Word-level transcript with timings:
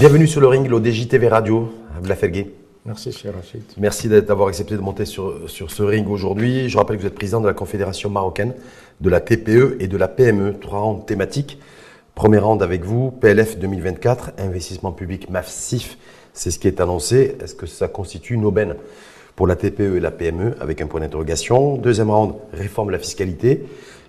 Bienvenue 0.00 0.26
sur 0.26 0.40
le 0.40 0.46
ring, 0.46 0.66
l'ODJ 0.66 1.08
TV 1.08 1.28
Radio, 1.28 1.70
Abdelafelgué. 1.94 2.54
Merci, 2.86 3.12
cher 3.12 3.34
Rachid. 3.34 3.60
Merci 3.76 4.08
d'avoir 4.08 4.48
accepté 4.48 4.74
de 4.74 4.80
monter 4.80 5.04
sur, 5.04 5.50
sur 5.50 5.70
ce 5.70 5.82
ring 5.82 6.08
aujourd'hui. 6.08 6.70
Je 6.70 6.78
rappelle 6.78 6.96
que 6.96 7.02
vous 7.02 7.06
êtes 7.06 7.14
président 7.14 7.42
de 7.42 7.46
la 7.46 7.52
Confédération 7.52 8.08
marocaine 8.08 8.54
de 9.02 9.10
la 9.10 9.20
TPE 9.20 9.76
et 9.78 9.88
de 9.88 9.96
la 9.98 10.08
PME. 10.08 10.54
Trois 10.58 10.78
rangs 10.78 10.94
thématiques. 10.94 11.58
Premier 12.14 12.38
rang 12.38 12.56
avec 12.60 12.82
vous, 12.82 13.10
PLF 13.10 13.58
2024, 13.58 14.30
investissement 14.38 14.92
public 14.92 15.28
massif. 15.28 15.98
C'est 16.32 16.50
ce 16.50 16.58
qui 16.58 16.66
est 16.66 16.80
annoncé. 16.80 17.36
Est-ce 17.38 17.54
que 17.54 17.66
ça 17.66 17.86
constitue 17.86 18.32
une 18.32 18.46
aubaine 18.46 18.76
pour 19.36 19.46
la 19.46 19.54
TPE 19.54 19.96
et 19.96 20.00
la 20.00 20.10
PME 20.10 20.54
avec 20.60 20.80
un 20.80 20.86
point 20.86 21.00
d'interrogation? 21.00 21.76
Deuxième 21.76 22.08
round, 22.08 22.36
réforme 22.54 22.86
de 22.86 22.92
la 22.92 22.98
fiscalité. 23.00 23.66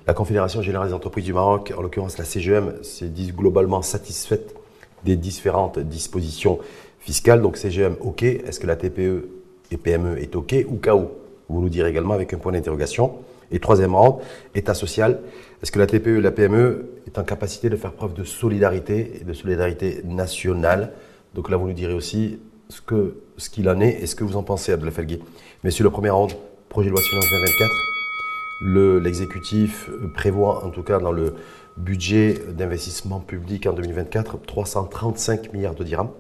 La 0.07 0.13
Confédération 0.13 0.61
Générale 0.61 0.87
des 0.87 0.93
Entreprises 0.93 1.25
du 1.25 1.33
Maroc, 1.33 1.73
en 1.77 1.81
l'occurrence 1.81 2.17
la 2.17 2.23
CGM, 2.23 2.75
s'est 2.81 3.09
dit 3.09 3.33
globalement 3.33 3.81
satisfaite 3.81 4.55
des 5.03 5.15
différentes 5.15 5.79
dispositions 5.79 6.59
fiscales. 6.99 7.41
Donc 7.41 7.57
CGM, 7.57 7.95
OK. 8.01 8.23
Est-ce 8.23 8.59
que 8.59 8.67
la 8.67 8.75
TPE 8.75 9.27
et 9.71 9.77
PME 9.77 10.17
est 10.19 10.35
OK 10.35 10.55
ou 10.67 10.75
KO 10.77 11.11
Vous 11.49 11.61
nous 11.61 11.69
direz 11.69 11.89
également 11.89 12.13
avec 12.13 12.33
un 12.33 12.37
point 12.37 12.51
d'interrogation. 12.51 13.15
Et 13.51 13.59
troisième 13.59 13.95
rang, 13.95 14.21
État 14.55 14.73
social. 14.73 15.19
Est-ce 15.61 15.71
que 15.71 15.79
la 15.79 15.87
TPE 15.87 16.17
et 16.17 16.21
la 16.21 16.31
PME 16.31 16.85
est 17.05 17.17
en 17.19 17.23
capacité 17.23 17.69
de 17.69 17.75
faire 17.75 17.91
preuve 17.91 18.13
de 18.13 18.23
solidarité 18.23 19.19
et 19.19 19.23
de 19.25 19.33
solidarité 19.33 20.01
nationale? 20.05 20.93
Donc 21.35 21.49
là, 21.49 21.57
vous 21.57 21.67
nous 21.67 21.73
direz 21.73 21.93
aussi 21.93 22.39
ce 22.69 22.81
qu'il 22.81 23.11
ce 23.37 23.49
qu'il 23.49 23.67
en 23.69 23.79
est 23.81 24.01
et 24.01 24.07
ce 24.07 24.15
que 24.15 24.23
vous 24.23 24.37
en 24.37 24.43
pensez, 24.43 24.71
Abdel 24.71 24.91
Felgui. 24.91 25.19
Messieurs, 25.63 25.83
le 25.83 25.89
premier 25.89 26.11
round, 26.11 26.31
projet 26.69 26.89
de 26.89 26.91
loi 26.91 27.01
de 27.01 27.05
finances 27.05 27.29
2024. 27.29 27.90
L'exécutif 28.61 29.89
prévoit, 30.13 30.63
en 30.63 30.69
tout 30.69 30.83
cas 30.83 30.99
dans 30.99 31.11
le 31.11 31.33
budget 31.77 32.39
d'investissement 32.49 33.19
public 33.19 33.65
en 33.65 33.73
2024, 33.73 34.39
335 34.45 35.53
milliards 35.53 35.75
de 35.75 35.83
dirhams. 35.83 36.11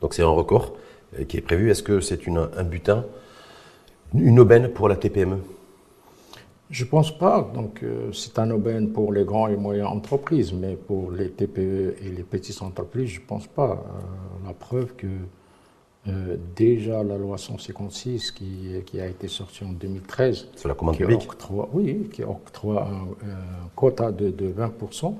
Donc 0.00 0.14
c'est 0.14 0.22
un 0.22 0.28
record 0.28 0.74
euh, 1.18 1.24
qui 1.24 1.36
est 1.36 1.42
prévu. 1.42 1.70
Est-ce 1.70 1.82
que 1.82 2.00
c'est 2.00 2.20
un 2.28 2.64
butin, 2.64 3.04
une 4.14 4.38
aubaine 4.38 4.68
pour 4.68 4.88
la 4.88 4.96
TPME 4.96 5.38
Je 6.70 6.84
ne 6.84 6.88
pense 6.88 7.16
pas. 7.16 7.50
Donc 7.54 7.82
euh, 7.82 8.12
c'est 8.12 8.38
un 8.38 8.50
aubaine 8.50 8.92
pour 8.92 9.12
les 9.12 9.24
grands 9.24 9.48
et 9.48 9.56
moyennes 9.56 9.86
entreprises, 9.86 10.52
mais 10.52 10.76
pour 10.76 11.10
les 11.10 11.30
TPE 11.30 11.96
et 12.02 12.08
les 12.08 12.22
petites 12.22 12.62
entreprises, 12.62 13.08
je 13.08 13.20
ne 13.20 13.26
pense 13.26 13.46
pas. 13.46 13.72
Euh, 13.72 14.46
la 14.46 14.54
preuve 14.54 14.94
que 14.96 15.06
déjà 16.56 17.02
la 17.02 17.18
loi 17.18 17.36
156 17.36 18.30
qui, 18.32 18.46
qui, 18.86 19.00
a 19.00 19.06
été 19.06 19.28
sortie 19.28 19.64
en 19.64 19.72
2013, 19.72 20.48
sur 20.56 20.68
la 20.68 20.74
commande 20.74 20.96
publique, 20.96 21.28
oui, 21.72 22.08
qui 22.12 22.22
octroie 22.22 22.88
un, 22.88 23.68
quota 23.74 24.10
de, 24.10 24.30
de 24.30 24.50
20% 24.50 25.14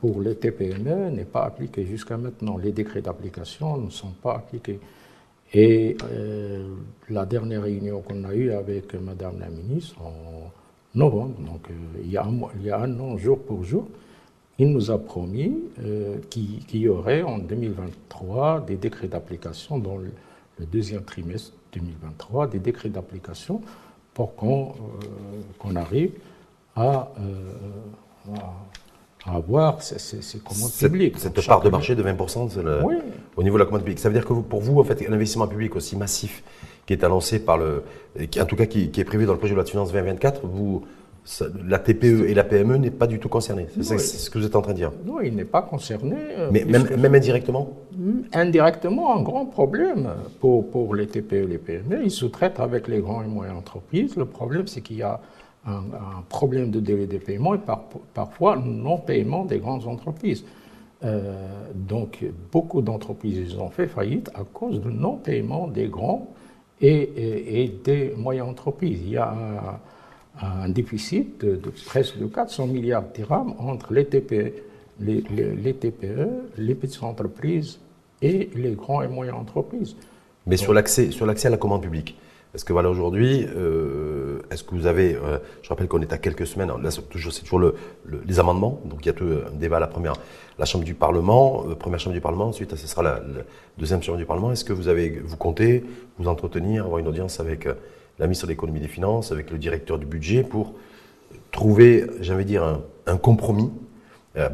pour 0.00 0.20
les 0.20 0.36
TPME 0.36 1.10
n'est 1.10 1.24
pas 1.24 1.44
appliqué 1.44 1.84
jusqu'à 1.84 2.16
maintenant. 2.16 2.56
Les 2.56 2.72
décrets 2.72 3.02
d'application 3.02 3.76
ne 3.78 3.90
sont 3.90 4.12
pas 4.22 4.36
appliqués. 4.36 4.78
Et 5.52 5.96
euh, 6.10 6.66
la 7.10 7.26
dernière 7.26 7.62
réunion 7.62 8.00
qu'on 8.00 8.24
a 8.24 8.34
eue 8.34 8.52
avec 8.52 8.94
Madame 8.94 9.38
la 9.40 9.48
ministre 9.48 9.96
en 10.02 10.50
novembre, 10.94 11.38
donc 11.40 11.70
euh, 11.70 12.00
il, 12.02 12.10
y 12.10 12.16
a 12.16 12.24
un, 12.24 12.34
il, 12.58 12.66
y 12.66 12.70
a 12.70 12.80
un, 12.80 12.98
an 13.00 13.16
jour 13.16 13.38
pour 13.38 13.62
jour, 13.62 13.86
il 14.58 14.70
nous 14.70 14.90
a 14.90 14.98
promis 14.98 15.54
euh, 15.82 16.16
qu'il 16.30 16.76
y 16.76 16.88
aurait 16.88 17.22
en 17.22 17.38
2023 17.38 18.64
des 18.66 18.76
décrets 18.76 19.08
d'application 19.08 19.78
dans 19.78 19.96
le, 19.96 20.10
deuxième 20.72 21.02
trimestre 21.02 21.52
2023, 21.72 22.46
des 22.46 22.60
décrets 22.60 22.88
d'application 22.88 23.60
pour 24.14 24.36
qu'on 24.36 24.72
arrive 25.74 26.12
à, 26.76 27.10
à 29.26 29.36
avoir 29.36 29.82
ces, 29.82 30.38
commandes 30.38 30.72
publiques. 30.72 31.18
Cette 31.18 31.44
part 31.46 31.60
de 31.62 31.70
marché 31.70 31.94
de 31.94 32.02
20% 32.02 32.48
au 33.36 33.42
niveau 33.42 33.56
de 33.56 33.60
la 33.60 33.64
commande 33.64 33.80
publique. 33.80 33.98
Ça 33.98 34.08
veut 34.08 34.14
dire 34.14 34.26
que 34.26 34.34
pour 34.34 34.60
vous, 34.60 34.78
en 34.80 34.84
fait, 34.84 35.04
un 35.08 35.12
investissement 35.12 35.48
public 35.48 35.74
aussi 35.76 35.96
massif 35.96 36.42
qui 36.86 36.92
est 36.92 37.04
annoncé 37.04 37.38
par 37.38 37.56
le, 37.56 37.82
qui, 38.30 38.40
en 38.40 38.44
tout 38.44 38.56
cas 38.56 38.66
qui, 38.66 38.90
est 38.94 39.04
prévu 39.04 39.24
dans 39.24 39.32
le 39.32 39.38
projet 39.38 39.52
de 39.52 39.56
loi 39.56 39.64
de 39.64 39.70
finances 39.70 39.92
2024, 39.92 40.42
vous, 40.44 40.84
la 41.66 41.78
TPE 41.78 42.28
et 42.28 42.34
la 42.34 42.44
PME 42.44 42.76
n'est 42.76 42.90
pas 42.90 43.06
du 43.06 43.18
tout 43.18 43.28
concernée. 43.28 43.66
C'est 43.80 43.98
ce 43.98 44.28
que 44.28 44.38
vous 44.38 44.44
êtes 44.44 44.56
en 44.56 44.62
train 44.62 44.72
de 44.72 44.78
dire. 44.78 44.92
Non, 45.06 45.20
il 45.20 45.34
n'est 45.34 45.44
pas 45.44 45.62
concerné. 45.62 46.16
Euh, 46.36 46.50
Mais 46.52 46.64
même, 46.64 46.86
même, 46.98 47.14
indirectement 47.14 47.70
Indirectement, 48.34 49.16
un 49.16 49.22
grand 49.22 49.46
problème 49.46 50.10
pour, 50.40 50.70
pour 50.70 50.94
les 50.94 51.06
TPE 51.06 51.32
et 51.32 51.46
les 51.46 51.58
PME. 51.58 52.04
Ils 52.04 52.10
sous-traitent 52.10 52.60
avec 52.60 52.88
les 52.88 53.00
grands 53.00 53.22
et 53.22 53.26
moyennes 53.26 53.56
entreprises. 53.56 54.16
Le 54.16 54.26
problème, 54.26 54.66
c'est 54.66 54.82
qu'il 54.82 54.98
y 54.98 55.02
a 55.02 55.20
un, 55.66 55.82
problème 56.28 56.70
de 56.70 56.80
délai 56.80 57.06
de 57.06 57.18
paiement 57.18 57.54
et 57.54 57.60
parfois 58.12 58.56
non-paiement 58.56 59.46
des 59.46 59.58
grandes 59.58 59.86
entreprises. 59.86 60.44
Euh, 61.04 61.32
donc, 61.74 62.24
beaucoup 62.52 62.82
d'entreprises 62.82 63.56
ont 63.58 63.70
fait 63.70 63.86
faillite 63.86 64.30
à 64.34 64.42
cause 64.44 64.80
du 64.80 64.88
non-paiement 64.88 65.68
des 65.68 65.88
grands 65.88 66.28
et, 66.80 67.72
des 67.82 68.14
moyennes 68.16 68.44
entreprises. 68.44 69.00
Il 69.02 69.10
y 69.10 69.16
a 69.16 69.30
un, 69.30 69.78
déficit 70.68 71.44
de, 71.44 71.60
presque 71.86 72.18
de 72.18 72.26
400 72.26 72.66
milliards 72.66 73.02
de 73.02 73.14
dirhams 73.14 73.54
entre 73.58 73.92
les 73.92 74.04
TPE, 74.04 74.52
les, 75.00 75.74
TPE, 75.74 76.28
les 76.58 76.74
petites 76.74 77.02
entreprises 77.02 77.78
et 78.20 78.50
les 78.54 78.72
grands 78.72 79.02
et 79.02 79.08
moyennes 79.08 79.34
entreprises. 79.34 79.96
Mais 80.46 80.56
sur 80.56 80.74
l'accès 80.74 81.10
à 81.46 81.50
la 81.50 81.56
commande 81.56 81.82
publique, 81.82 82.16
est-ce 82.54 82.64
que 82.64 82.72
voilà 82.72 82.88
aujourd'hui, 82.88 83.44
euh, 83.56 84.38
est-ce 84.52 84.62
que 84.62 84.76
vous 84.76 84.86
avez, 84.86 85.16
euh, 85.16 85.38
je 85.62 85.68
rappelle 85.68 85.88
qu'on 85.88 86.00
est 86.00 86.12
à 86.12 86.18
quelques 86.18 86.46
semaines, 86.46 86.70
là 86.80 86.90
c'est 86.92 87.02
toujours, 87.08 87.58
le, 87.58 87.74
les 88.24 88.38
amendements, 88.38 88.80
donc 88.84 89.00
il 89.02 89.06
y 89.06 89.08
a 89.08 89.12
tout 89.12 89.24
un 89.24 89.50
débat 89.56 89.78
à 89.78 89.80
la 89.80 89.88
première, 89.88 90.12
la 90.56 90.64
chambre 90.64 90.84
du 90.84 90.94
Parlement, 90.94 91.64
euh, 91.68 91.74
première 91.74 91.98
chambre 91.98 92.14
du 92.14 92.20
Parlement, 92.20 92.46
ensuite 92.46 92.76
ce 92.76 92.86
sera 92.86 93.02
la, 93.02 93.20
deuxième 93.76 94.04
chambre 94.04 94.18
du 94.18 94.24
Parlement. 94.24 94.52
Est-ce 94.52 94.64
que 94.64 94.72
vous 94.72 94.86
avez, 94.86 95.20
vous 95.24 95.36
comptez 95.36 95.84
vous 96.16 96.28
entretenir, 96.28 96.84
avoir 96.84 97.00
une 97.00 97.08
audience 97.08 97.40
avec 97.40 97.66
la 98.18 98.26
ministre 98.26 98.46
de 98.46 98.52
l'économie 98.52 98.80
des 98.80 98.88
finances, 98.88 99.32
avec 99.32 99.50
le 99.50 99.58
directeur 99.58 99.98
du 99.98 100.06
budget 100.06 100.42
pour 100.42 100.74
trouver, 101.52 102.06
j'avais 102.20 102.44
dire, 102.44 102.80
un, 103.06 103.16
compromis, 103.16 103.70
euh, 104.36 104.48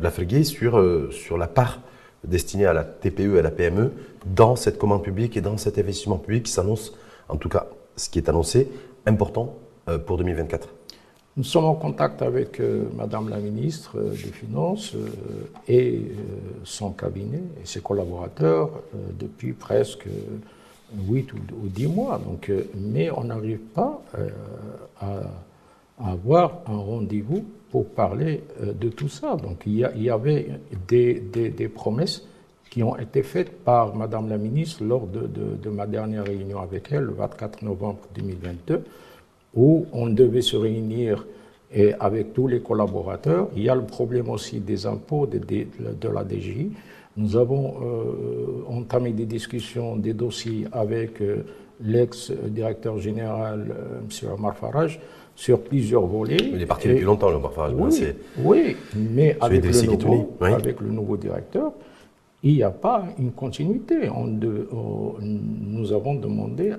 sur 0.44 1.12
sur 1.12 1.38
la 1.38 1.46
part 1.46 1.80
destinée 2.24 2.66
à 2.66 2.72
la 2.72 2.84
TPE 2.84 3.36
et 3.36 3.38
à 3.38 3.42
la 3.42 3.50
PME 3.50 3.92
dans 4.26 4.56
cette 4.56 4.78
commande 4.78 5.02
publique 5.02 5.36
et 5.36 5.40
dans 5.40 5.56
cet 5.56 5.78
investissement 5.78 6.18
public 6.18 6.44
qui 6.44 6.52
s'annonce 6.52 6.92
en 7.28 7.36
tout 7.36 7.48
cas 7.48 7.66
ce 7.96 8.08
qui 8.08 8.18
est 8.18 8.28
annoncé, 8.28 8.70
important 9.06 9.56
euh, 9.88 9.98
pour 9.98 10.16
2024 10.18 10.68
Nous 11.36 11.44
sommes 11.44 11.64
en 11.64 11.74
contact 11.74 12.22
avec 12.22 12.60
euh, 12.60 12.84
Madame 12.96 13.28
la 13.28 13.38
ministre 13.38 13.98
euh, 13.98 14.10
des 14.10 14.32
Finances 14.32 14.94
et 15.68 16.02
son 16.64 16.90
cabinet 16.90 17.42
et 17.62 17.66
ses 17.66 17.80
collaborateurs 17.80 18.70
depuis 19.18 19.52
presque 19.52 20.06
8 21.08 21.32
ou 21.32 21.68
10 21.68 21.86
mois. 21.86 22.20
Donc, 22.24 22.50
mais 22.74 23.10
on 23.10 23.24
n'arrive 23.24 23.58
pas 23.74 24.02
à, 25.00 25.22
avoir 26.02 26.62
un 26.66 26.78
rendez-vous 26.78 27.44
pour 27.70 27.86
parler 27.88 28.42
de 28.60 28.88
tout 28.88 29.08
ça. 29.08 29.36
Donc 29.36 29.62
il 29.66 29.76
y, 29.76 30.10
avait 30.10 30.48
des, 30.88 31.70
promesses 31.72 32.26
qui 32.70 32.82
ont 32.82 32.96
été 32.96 33.22
faites 33.22 33.50
par 33.64 33.94
Madame 33.94 34.28
la 34.28 34.38
ministre 34.38 34.82
lors 34.82 35.06
de, 35.06 35.70
ma 35.70 35.86
dernière 35.86 36.24
réunion 36.24 36.60
avec 36.60 36.88
elle, 36.90 37.04
le 37.04 37.12
24 37.12 37.62
novembre 37.62 38.00
2022, 38.14 38.82
où 39.54 39.86
on 39.92 40.08
devait 40.08 40.42
se 40.42 40.56
réunir 40.56 41.26
avec 42.00 42.32
tous 42.32 42.48
les 42.48 42.60
collaborateurs. 42.60 43.48
Il 43.54 43.62
y 43.62 43.68
a 43.68 43.74
le 43.74 43.84
problème 43.84 44.28
aussi 44.28 44.58
des 44.60 44.86
impôts 44.86 45.26
de, 45.26 45.38
de, 45.38 46.08
la 46.08 46.24
DGI. 46.24 46.72
Nous 47.16 47.36
avons 47.36 47.74
euh, 47.82 48.64
entamé 48.68 49.12
des 49.12 49.26
discussions, 49.26 49.96
des 49.96 50.12
dossiers 50.12 50.66
avec 50.72 51.20
euh, 51.20 51.44
l'ex-directeur 51.82 52.98
général, 52.98 53.74
euh, 53.76 54.00
M. 54.00 54.32
Omar 54.32 54.56
Farage, 54.56 55.00
sur 55.34 55.60
plusieurs 55.60 56.06
volets. 56.06 56.36
Il 56.52 56.62
est 56.62 56.66
parti 56.66 56.88
depuis 56.88 57.04
longtemps, 57.04 57.30
le 57.30 57.36
Omar 57.36 57.52
Farage. 57.52 57.74
Oui, 57.76 58.04
oui 58.38 58.76
mais 58.94 59.36
avec 59.40 59.64
le, 59.64 59.86
nouveau, 59.86 60.36
avec 60.40 60.80
le 60.80 60.90
nouveau 60.90 61.16
directeur, 61.16 61.72
il 62.42 62.54
n'y 62.54 62.62
a 62.62 62.70
pas 62.70 63.04
une 63.18 63.32
continuité. 63.32 64.08
nous 65.20 65.92
avons 65.92 66.14
demandé 66.14 66.74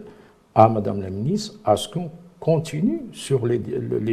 à 0.56 0.68
Madame 0.70 1.02
la 1.02 1.10
ministre 1.10 1.60
à 1.66 1.76
ce 1.76 1.88
qu'on 1.88 2.10
continue 2.40 3.04
sur 3.14 3.46
les, 3.46 3.60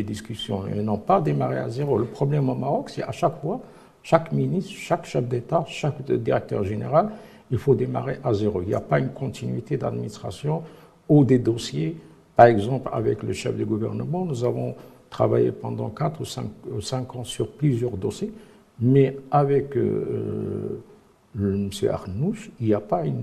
discussions 0.02 0.66
et 0.66 0.82
non 0.82 0.98
pas 0.98 1.20
démarrer 1.20 1.58
à 1.58 1.68
zéro. 1.68 1.96
Le 1.96 2.04
problème 2.04 2.48
au 2.50 2.54
Maroc, 2.54 2.90
c'est 2.90 3.02
à 3.02 3.12
chaque 3.12 3.40
fois, 3.40 3.60
chaque 4.02 4.32
ministre, 4.32 4.72
chaque 4.72 5.06
chef 5.06 5.24
d'État, 5.26 5.64
chaque 5.66 6.02
directeur 6.02 6.64
général, 6.64 7.10
il 7.50 7.58
faut 7.58 7.74
démarrer 7.74 8.18
à 8.24 8.32
zéro. 8.34 8.62
Il 8.62 8.68
n'y 8.68 8.74
a 8.74 8.80
pas 8.80 8.98
une 8.98 9.10
continuité 9.10 9.76
d'administration 9.76 10.62
ou 11.08 11.24
des 11.24 11.38
dossiers. 11.38 11.96
Par 12.36 12.46
exemple, 12.46 12.90
avec 12.92 13.22
le 13.22 13.32
chef 13.32 13.56
du 13.56 13.64
gouvernement, 13.64 14.24
nous 14.24 14.44
avons 14.44 14.74
travaillé 15.10 15.52
pendant 15.52 15.88
4 15.88 16.20
ou 16.20 16.80
5, 16.80 17.16
ans 17.16 17.24
sur 17.24 17.50
plusieurs 17.50 17.96
dossiers, 17.96 18.32
mais 18.80 19.16
avec... 19.30 19.76
Euh, 19.76 20.80
M. 21.38 21.70
Arnouch, 21.90 22.50
il 22.60 22.66
n'y 22.66 22.74
a 22.74 22.80
pas 22.80 23.04
une, 23.04 23.22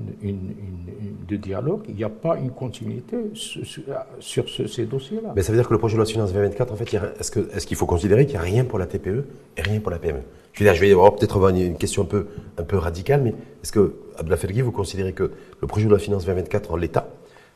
de 1.27 1.35
dialogue, 1.35 1.83
il 1.89 1.95
n'y 1.95 2.03
a 2.03 2.09
pas 2.09 2.37
une 2.37 2.51
continuité 2.51 3.17
sur, 3.33 4.49
ces 4.49 4.85
dossiers-là. 4.85 5.33
Mais 5.35 5.41
ça 5.41 5.51
veut 5.51 5.57
dire 5.57 5.67
que 5.67 5.73
le 5.73 5.79
projet 5.79 5.95
de 5.95 5.97
loi 5.97 6.05
de 6.05 6.11
finances 6.11 6.31
2024, 6.31 6.71
en 6.71 6.75
fait, 6.75 6.93
est-ce 7.19 7.67
qu'il 7.67 7.77
faut 7.77 7.85
considérer 7.85 8.25
qu'il 8.25 8.35
n'y 8.35 8.39
a 8.39 8.41
rien 8.41 8.63
pour 8.63 8.79
la 8.79 8.85
TPE 8.85 9.25
et 9.57 9.61
rien 9.61 9.79
pour 9.79 9.91
la 9.91 9.99
PME 9.99 10.21
Je 10.53 10.59
veux 10.59 10.65
dire, 10.65 10.75
je 10.75 10.81
vais 10.81 10.93
peut-être 11.17 11.35
avoir 11.35 11.53
une, 11.53 11.77
question 11.77 12.03
un 12.03 12.05
peu, 12.05 12.27
un 12.57 12.63
peu 12.63 12.77
radicale, 12.77 13.21
mais 13.21 13.35
est-ce 13.63 13.71
que, 13.71 13.95
Abdelfelgui, 14.17 14.61
vous 14.61 14.71
considérez 14.71 15.13
que 15.13 15.31
le 15.61 15.67
projet 15.67 15.85
de 15.85 15.89
loi 15.89 15.97
de 15.97 16.03
finances 16.03 16.25
2024 16.25 16.71
en 16.71 16.77
l'état, 16.77 17.09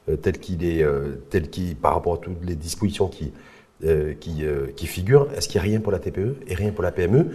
euh, 0.09 0.17
tel 0.17 0.39
qu'il 0.39 0.65
est, 0.65 0.83
euh, 0.83 1.21
tel 1.29 1.49
qu'il, 1.49 1.75
par 1.75 1.93
rapport 1.93 2.15
à 2.15 2.17
toutes 2.17 2.43
les 2.43 2.55
dispositions 2.55 3.07
qui, 3.07 3.31
euh, 3.85 4.13
qui, 4.19 4.43
qui 4.75 4.87
figurent, 4.87 5.27
est-ce 5.35 5.47
qu'il 5.47 5.61
n'y 5.61 5.67
a 5.67 5.69
rien 5.71 5.79
pour 5.79 5.93
la 5.93 5.99
TPE 5.99 6.35
et 6.47 6.53
rien 6.53 6.71
pour 6.71 6.83
la 6.83 6.91
PME 6.91 7.27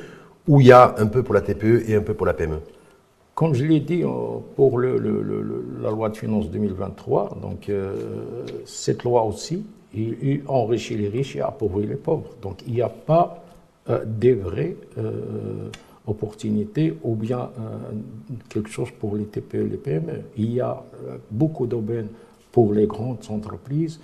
ou 0.47 0.61
il 0.61 0.67
y 0.67 0.73
a 0.73 0.95
un 0.99 1.07
peu 1.07 1.23
pour 1.23 1.35
la 1.35 1.41
TPE 1.41 1.89
et 1.89 1.95
un 1.95 2.03
peu 2.03 2.13
pour 2.13 2.27
la 2.27 2.35
PME 2.35 2.59
comme 3.35 3.55
je 3.55 3.65
l'ai 3.65 3.81
dit 3.81 4.03
pour 4.57 4.79
la 4.79 5.91
loi 5.91 6.09
de 6.09 6.17
finances 6.17 6.51
2023, 6.51 7.39
donc 7.43 7.71
cette 8.65 9.03
loi 9.03 9.25
aussi, 9.25 9.65
il, 9.93 10.43
enrichit 10.47 10.97
les 10.97 11.09
riches 11.09 11.37
et 11.37 11.41
appauvrit 11.41 11.87
les 11.87 11.97
pauvres. 11.97 12.31
Donc 12.43 12.59
il 12.67 12.75
n'y 12.75 12.83
a 12.83 12.89
pas 12.89 13.43
des 14.07 14.35
vraies 14.35 14.77
opportunités 16.07 16.95
ou 17.03 17.17
bien 17.17 17.51
quelque 18.49 18.71
chose 18.71 18.91
pour 18.93 19.17
les 19.17 19.25
TPE 19.25 19.55
et 19.55 19.69
les 19.69 19.77
PME. 19.79 20.21
Il 20.37 20.53
y 20.55 20.61
a 20.61 20.83
beaucoup 21.31 21.67
d'aubaines 21.67 22.09
pour 22.55 22.73
les 22.73 22.87
grandes 22.87 23.19
entreprises, 23.31 23.99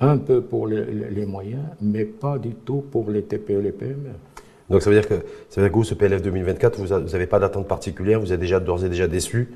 un 0.00 0.16
peu 0.16 0.40
pour 0.40 0.66
les, 0.66 1.26
moyens, 1.26 1.64
mais 1.82 2.06
pas 2.06 2.38
du 2.38 2.54
tout 2.54 2.82
pour 2.90 3.10
les 3.10 3.22
TPE 3.22 3.50
et 3.50 3.62
les 3.62 3.72
PME. 3.72 4.12
Donc 4.72 4.80
ça 4.80 4.88
veut 4.88 4.96
dire 4.96 5.06
que, 5.06 5.16
ça 5.50 5.60
veut 5.60 5.66
dire 5.66 5.70
que 5.70 5.76
vous, 5.76 5.84
ce 5.84 5.92
PLF 5.92 6.22
2024, 6.22 6.80
vous 6.80 6.86
n'avez 6.86 7.26
pas 7.26 7.38
d'attente 7.38 7.68
particulière, 7.68 8.18
vous 8.18 8.32
êtes 8.32 8.40
déjà 8.40 8.58
d'ores 8.58 8.82
et 8.82 8.88
déjà 8.88 9.06
déçu 9.06 9.50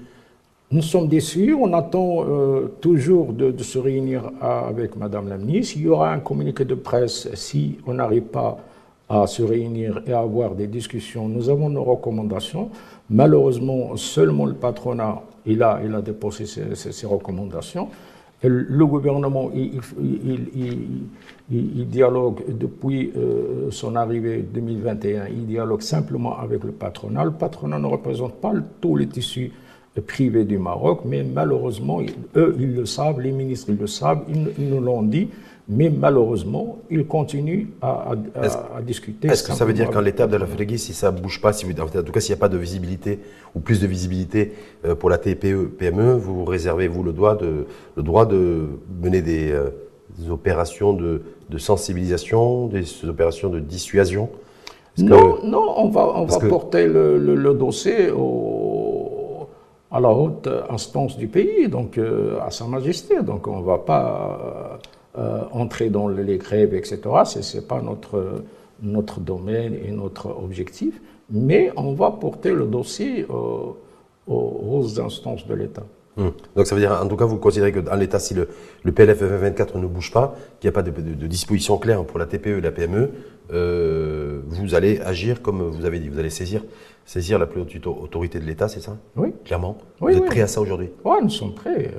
Nous 0.70 0.82
sommes 0.82 1.08
déçus, 1.08 1.54
on 1.58 1.72
attend 1.72 2.26
euh, 2.28 2.66
toujours 2.82 3.32
de, 3.32 3.62
se 3.62 3.78
réunir 3.78 4.30
avec 4.42 4.94
Madame 4.94 5.30
la 5.30 5.38
ministre. 5.38 5.78
Il 5.78 5.84
y 5.84 5.88
aura 5.88 6.12
un 6.12 6.18
communiqué 6.18 6.66
de 6.66 6.74
presse 6.74 7.30
si 7.32 7.78
on 7.86 7.94
n'arrive 7.94 8.24
pas 8.24 8.58
à 9.08 9.26
se 9.26 9.42
réunir 9.42 10.02
et 10.06 10.12
à 10.12 10.18
avoir 10.18 10.54
des 10.54 10.66
discussions. 10.66 11.28
Nous 11.28 11.48
avons 11.48 11.70
nos 11.70 11.84
recommandations. 11.84 12.68
Malheureusement, 13.08 13.96
seulement 13.96 14.44
le 14.44 14.54
patronat, 14.54 15.22
il 15.46 15.62
a, 15.62 15.80
il 15.82 15.94
a 15.94 16.02
déposé 16.02 16.44
ses 16.44 17.06
recommandations 17.06 17.88
le 18.42 18.86
gouvernement, 18.86 19.50
il, 19.54 19.80
dialogue 21.88 22.42
depuis 22.48 23.12
euh, 23.16 23.70
son 23.70 23.96
arrivée 23.96 24.42
2021, 24.42 25.28
il 25.28 25.46
dialogue 25.46 25.80
simplement 25.80 26.38
avec 26.38 26.64
le 26.64 26.72
patronat. 26.72 27.24
Le 27.24 27.32
patronat 27.32 27.78
ne 27.78 27.86
représente 27.86 28.34
pas 28.34 28.52
tous 28.80 28.96
les 28.96 29.06
tissus 29.06 29.52
privés 30.06 30.44
du 30.44 30.58
Maroc, 30.58 31.00
mais 31.06 31.24
malheureusement, 31.24 32.00
eux, 32.36 32.56
ils 32.58 32.74
le 32.74 32.84
savent, 32.84 33.20
les 33.20 33.32
ministres, 33.32 33.70
ils 33.70 33.78
le 33.78 33.86
savent, 33.86 34.24
ils 34.28 34.68
nous 34.68 34.80
l'ont 34.80 35.02
dit 35.02 35.28
mais 35.68 35.90
malheureusement, 35.90 36.78
il 36.90 37.06
continue 37.06 37.70
à, 37.82 38.14
discuter. 38.82 39.28
Est-ce 39.28 39.42
que 39.42 39.52
ça 39.52 39.64
veut 39.64 39.72
dire 39.72 39.90
qu'en 39.90 40.00
l'état 40.00 40.26
de 40.26 40.36
la 40.36 40.46
Frégui, 40.46 40.78
si 40.78 40.94
ça 40.94 41.10
ne 41.10 41.18
bouge 41.18 41.40
pas, 41.40 41.52
si 41.52 41.66
en 41.66 42.02
tout 42.02 42.12
cas 42.12 42.20
s'il 42.20 42.32
n'y 42.34 42.38
a 42.38 42.40
pas 42.40 42.48
de 42.48 42.56
visibilité 42.56 43.18
ou 43.54 43.60
plus 43.60 43.80
de 43.80 43.86
visibilité 43.86 44.52
euh, 44.84 44.94
pour 44.94 45.10
la 45.10 45.18
TPE, 45.18 45.70
PME, 45.76 46.14
vous 46.14 46.44
réservez 46.44 46.86
vous 46.86 47.02
le 47.02 47.12
droit 47.12 47.36
de, 47.36 47.66
le 47.96 48.02
droit 48.02 48.26
de 48.26 48.66
mener 49.02 49.22
des, 49.22 49.50
euh, 49.50 49.70
opérations 50.30 50.92
de, 50.92 51.22
sensibilisation, 51.58 52.68
des 52.68 52.84
opérations 53.04 53.48
de 53.48 53.58
dissuasion? 53.58 54.30
Non, 54.98 55.38
non, 55.44 55.74
on 55.76 55.88
va, 55.90 56.12
on 56.14 56.24
va 56.24 56.38
porter 56.48 56.86
le, 56.86 57.54
dossier 57.54 58.10
au, 58.10 59.48
à 59.90 60.00
la 60.00 60.10
haute 60.10 60.48
instance 60.70 61.16
du 61.16 61.28
pays, 61.28 61.68
donc 61.68 61.98
euh, 61.98 62.38
à 62.40 62.50
Sa 62.50 62.66
Majesté. 62.66 63.22
Donc 63.22 63.46
on 63.46 63.60
ne 63.60 63.64
va 63.64 63.78
pas 63.78 64.38
euh, 64.40 64.76
entrer 65.52 65.88
dans 65.88 66.08
les 66.08 66.38
grèves, 66.38 66.74
etc. 66.74 67.00
Ce 67.24 67.56
n'est 67.56 67.62
pas 67.62 67.80
notre, 67.80 68.42
notre 68.82 69.20
domaine 69.20 69.74
et 69.74 69.90
notre 69.90 70.26
objectif, 70.26 71.00
mais 71.30 71.72
on 71.76 71.94
va 71.94 72.10
porter 72.10 72.52
le 72.52 72.66
dossier 72.66 73.26
aux 74.26 75.00
instances 75.00 75.46
de 75.46 75.54
l'État. 75.54 75.84
Hum. 76.18 76.32
Donc 76.54 76.66
ça 76.66 76.74
veut 76.74 76.80
dire, 76.80 76.92
en 76.92 77.06
tout 77.06 77.16
cas, 77.16 77.26
vous 77.26 77.36
considérez 77.36 77.72
que 77.72 77.80
dans 77.80 77.94
l'État, 77.94 78.18
si 78.18 78.32
le, 78.32 78.48
le 78.84 78.92
PLF 78.92 79.20
2024 79.20 79.76
ne 79.78 79.86
bouge 79.86 80.10
pas, 80.12 80.34
qu'il 80.60 80.68
n'y 80.68 80.72
a 80.72 80.74
pas 80.74 80.82
de, 80.82 80.90
de, 80.90 81.26
disposition 81.26 81.76
claire 81.76 82.02
pour 82.04 82.18
la 82.18 82.24
TPE 82.24 82.58
et 82.58 82.60
la 82.62 82.70
PME, 82.70 83.10
euh, 83.52 84.40
vous 84.46 84.74
allez 84.74 84.98
agir 85.00 85.42
comme 85.42 85.62
vous 85.62 85.84
avez 85.84 85.98
dit, 85.98 86.08
vous 86.08 86.18
allez 86.18 86.30
saisir, 86.30 86.64
saisir 87.04 87.38
la 87.38 87.46
plus 87.46 87.60
haute 87.60 87.86
autorité 87.86 88.40
de 88.40 88.46
l'État, 88.46 88.66
c'est 88.66 88.80
ça? 88.80 88.96
Oui. 89.14 89.34
Clairement? 89.44 89.76
Vous 90.00 90.08
êtes 90.08 90.24
prêt 90.24 90.40
à 90.40 90.46
ça 90.46 90.62
aujourd'hui? 90.62 90.88
Oui, 91.04 91.16
nous 91.22 91.28
sommes 91.28 91.54
prêts. 91.54 91.90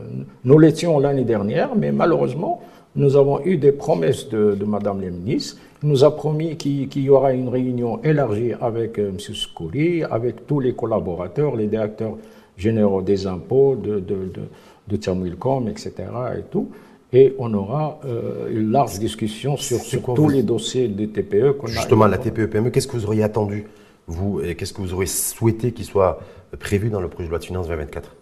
Nous 0.43 0.57
l'étions 0.57 0.97
l'année 0.97 1.23
dernière, 1.23 1.75
mais 1.75 1.91
malheureusement, 1.91 2.63
nous 2.97 3.15
avons 3.15 3.45
eu 3.45 3.57
des 3.57 3.71
promesses 3.71 4.27
de, 4.27 4.55
de 4.55 4.65
Madame 4.65 5.01
la 5.01 5.11
ministre. 5.11 5.57
Il 5.83 5.89
nous 5.89 6.03
a 6.03 6.15
promis 6.15 6.57
qu'il 6.57 7.03
y 7.03 7.09
aura 7.09 7.31
une 7.31 7.47
réunion 7.47 8.01
élargie 8.03 8.53
avec 8.59 8.97
euh, 8.97 9.09
M. 9.09 9.19
Skouri, 9.19 10.03
avec 10.03 10.47
tous 10.47 10.59
les 10.59 10.73
collaborateurs, 10.73 11.55
les 11.55 11.67
directeurs 11.67 12.17
généraux 12.57 13.03
des 13.03 13.27
impôts, 13.27 13.75
de, 13.75 13.99
de, 13.99 14.31
de, 14.33 14.95
etc. 14.95 15.91
Et, 16.39 16.41
tout. 16.49 16.71
et 17.13 17.35
on 17.37 17.53
aura 17.53 17.99
euh, 18.05 18.49
une 18.49 18.71
large 18.71 18.97
discussion 18.97 19.55
sur, 19.57 19.79
tous 20.15 20.29
les 20.29 20.41
dossiers 20.41 20.87
des 20.87 21.07
TPE 21.07 21.55
Justement, 21.65 22.07
la 22.07 22.17
TPE-PME, 22.17 22.71
qu'est-ce 22.71 22.87
que 22.87 22.97
vous 22.97 23.05
auriez 23.05 23.23
attendu, 23.23 23.67
vous, 24.07 24.41
et 24.41 24.55
qu'est-ce 24.55 24.73
que 24.73 24.81
vous 24.81 24.95
auriez 24.95 25.05
souhaité 25.05 25.71
qu'il 25.71 25.85
soit 25.85 26.19
prévu 26.59 26.89
dans 26.89 27.01
le 27.01 27.09
projet 27.09 27.25
de 27.27 27.29
loi 27.29 27.39
de 27.39 27.45
finances 27.45 27.67
2024 27.67 28.15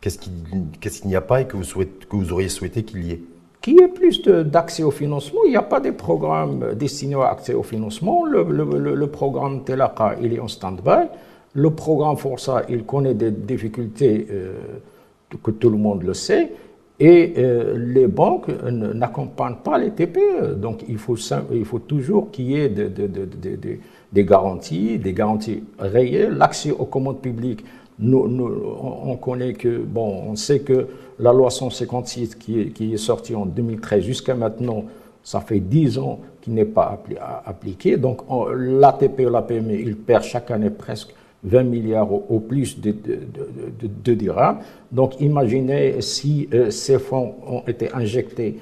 Qu'est-ce 0.00 0.18
qu'il 0.18 1.08
n'y 1.08 1.16
a 1.16 1.20
pas 1.20 1.40
et 1.40 1.46
que 1.46 1.56
vous, 1.56 1.64
souhaitez, 1.64 2.06
que 2.08 2.16
vous 2.16 2.32
auriez 2.32 2.48
souhaité 2.48 2.84
qu'il 2.84 3.04
y 3.04 3.12
ait? 3.12 3.20
Qui 3.60 3.76
est 3.78 3.88
plus 3.88 4.22
d'accès 4.22 4.82
au 4.82 4.90
financement. 4.90 5.40
Il 5.44 5.50
n'y 5.50 5.56
a 5.56 5.62
pas 5.62 5.80
de 5.80 5.90
programme 5.90 6.74
destiné 6.74 7.14
à 7.16 7.30
l'accès 7.30 7.54
au 7.54 7.62
financement. 7.62 8.24
Le, 8.24 9.06
programme 9.06 9.64
Telaka, 9.64 10.16
il 10.22 10.32
est 10.32 10.40
en 10.40 10.48
stand-by. 10.48 11.08
Le 11.54 11.70
programme 11.70 12.16
Força, 12.16 12.62
il 12.68 12.84
connaît 12.84 13.14
des 13.14 13.30
difficultés 13.30 14.26
euh, 14.30 14.54
que 15.42 15.50
tout 15.50 15.68
le 15.68 15.76
monde 15.76 16.04
le 16.04 16.14
sait. 16.14 16.52
Et 16.98 17.34
euh, 17.38 17.76
les 17.78 18.06
banques 18.06 18.48
n'accompagnent 18.48 19.56
pas 19.64 19.78
les 19.78 19.90
TPE. 19.90 20.54
Donc 20.56 20.84
il 20.88 20.98
faut 20.98 21.78
toujours 21.78 22.30
qu'il 22.30 22.50
y 22.50 22.60
ait 22.60 22.68
des 22.68 24.24
garanties, 24.24 24.98
des 24.98 25.12
garanties 25.12 25.64
réelles. 25.78 26.36
L'accès 26.36 26.70
aux 26.70 26.84
commandes 26.84 27.20
publiques, 27.20 27.64
on 28.02 29.16
connaît 29.16 29.52
que, 29.54 29.78
bon, 29.78 30.24
on 30.28 30.36
sait 30.36 30.60
que 30.60 30.86
la 31.18 31.32
loi 31.32 31.50
156 31.50 32.34
qui 32.34 32.60
est, 32.60 32.66
qui 32.70 32.94
est 32.94 32.96
sortie 32.96 33.34
en 33.34 33.46
2013 33.46 34.02
jusqu'à 34.04 34.34
maintenant, 34.34 34.84
ça 35.22 35.40
fait 35.40 35.60
10 35.60 35.98
ans 35.98 36.20
qu'il 36.40 36.54
n'est 36.54 36.64
pas 36.64 37.02
appliqué. 37.44 37.96
Donc 37.96 38.22
l'ATP 38.56 39.20
et 39.20 39.24
la 39.30 39.42
PME, 39.42 39.74
ils 39.74 39.96
perdent 39.96 40.24
chaque 40.24 40.50
année 40.50 40.70
presque 40.70 41.14
20 41.44 41.62
milliards 41.64 42.12
au, 42.12 42.40
plus 42.40 42.80
de, 42.80 42.92
de, 42.92 44.14
dirhams. 44.14 44.58
Donc 44.92 45.20
imaginez 45.20 46.00
si 46.00 46.48
euh, 46.52 46.70
ces 46.70 46.98
fonds 46.98 47.34
ont 47.46 47.62
été 47.66 47.92
injectés 47.94 48.60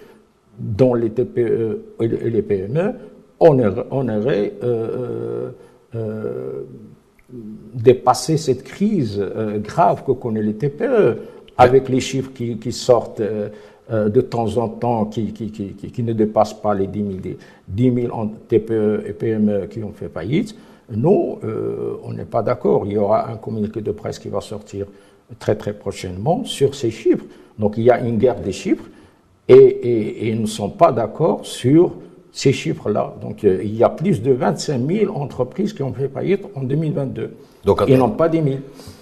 dans 0.58 0.94
les 0.94 1.10
TPE 1.10 1.82
et 2.00 2.08
les 2.08 2.42
PME, 2.42 2.94
on 3.40 3.58
aurait, 3.60 4.54
euh, 4.62 5.50
euh, 5.94 6.62
dépassé 7.30 8.36
cette 8.36 8.64
crise 8.64 9.22
grave 9.62 10.04
que 10.04 10.12
connaît 10.12 10.42
les 10.42 10.54
TPE 10.54 11.18
avec 11.58 11.88
les 11.88 12.00
chiffres 12.00 12.30
qui, 12.32 12.72
sortent 12.72 13.20
euh, 13.20 13.48
euh, 13.90 14.08
de 14.08 14.20
temps 14.20 14.56
en 14.56 14.68
temps, 14.68 15.06
qui, 15.06 15.32
qui, 15.32 16.02
ne 16.02 16.12
dépassent 16.12 16.54
pas 16.54 16.72
les 16.72 16.86
10 16.86 17.20
000, 17.22 17.36
10 17.66 17.94
000 18.02 18.26
TPE 18.48 19.02
et 19.06 19.12
PME 19.12 19.66
qui 19.66 19.82
ont 19.82 19.92
fait 19.92 20.08
faillite, 20.08 20.54
nous, 20.90 21.38
euh, 21.44 21.96
on 22.04 22.12
n'est 22.12 22.24
pas 22.24 22.42
d'accord. 22.42 22.84
Il 22.86 22.92
y 22.92 22.98
aura 22.98 23.30
un 23.30 23.36
communiqué 23.36 23.80
de 23.82 23.90
presse 23.90 24.18
qui 24.18 24.28
va 24.28 24.40
sortir 24.40 24.86
très 25.38 25.56
très 25.56 25.74
prochainement 25.74 26.44
sur 26.44 26.74
ces 26.74 26.90
chiffres. 26.90 27.24
Donc 27.58 27.74
il 27.76 27.82
y 27.82 27.90
a 27.90 28.00
une 28.00 28.16
guerre 28.16 28.40
des 28.40 28.52
chiffres 28.52 28.84
et, 29.48 30.32
nous 30.34 30.42
ne 30.42 30.46
sommes 30.46 30.76
pas 30.76 30.92
d'accord 30.92 31.44
sur 31.44 31.92
ces 32.38 32.52
chiffres-là. 32.52 33.14
Donc 33.20 33.42
il 33.42 33.74
y 33.74 33.82
a 33.82 33.88
plus 33.88 34.22
de 34.22 34.32
25 34.32 34.80
000 34.86 35.16
entreprises 35.16 35.72
qui 35.72 35.82
ont 35.82 35.92
fait 35.92 36.08
faillite 36.08 36.44
en 36.54 36.62
2022. 36.62 37.34
Donc, 37.64 37.82
et 37.88 37.96
non 37.96 38.10
pas 38.10 38.28
10 38.28 38.42
000. 38.44 38.56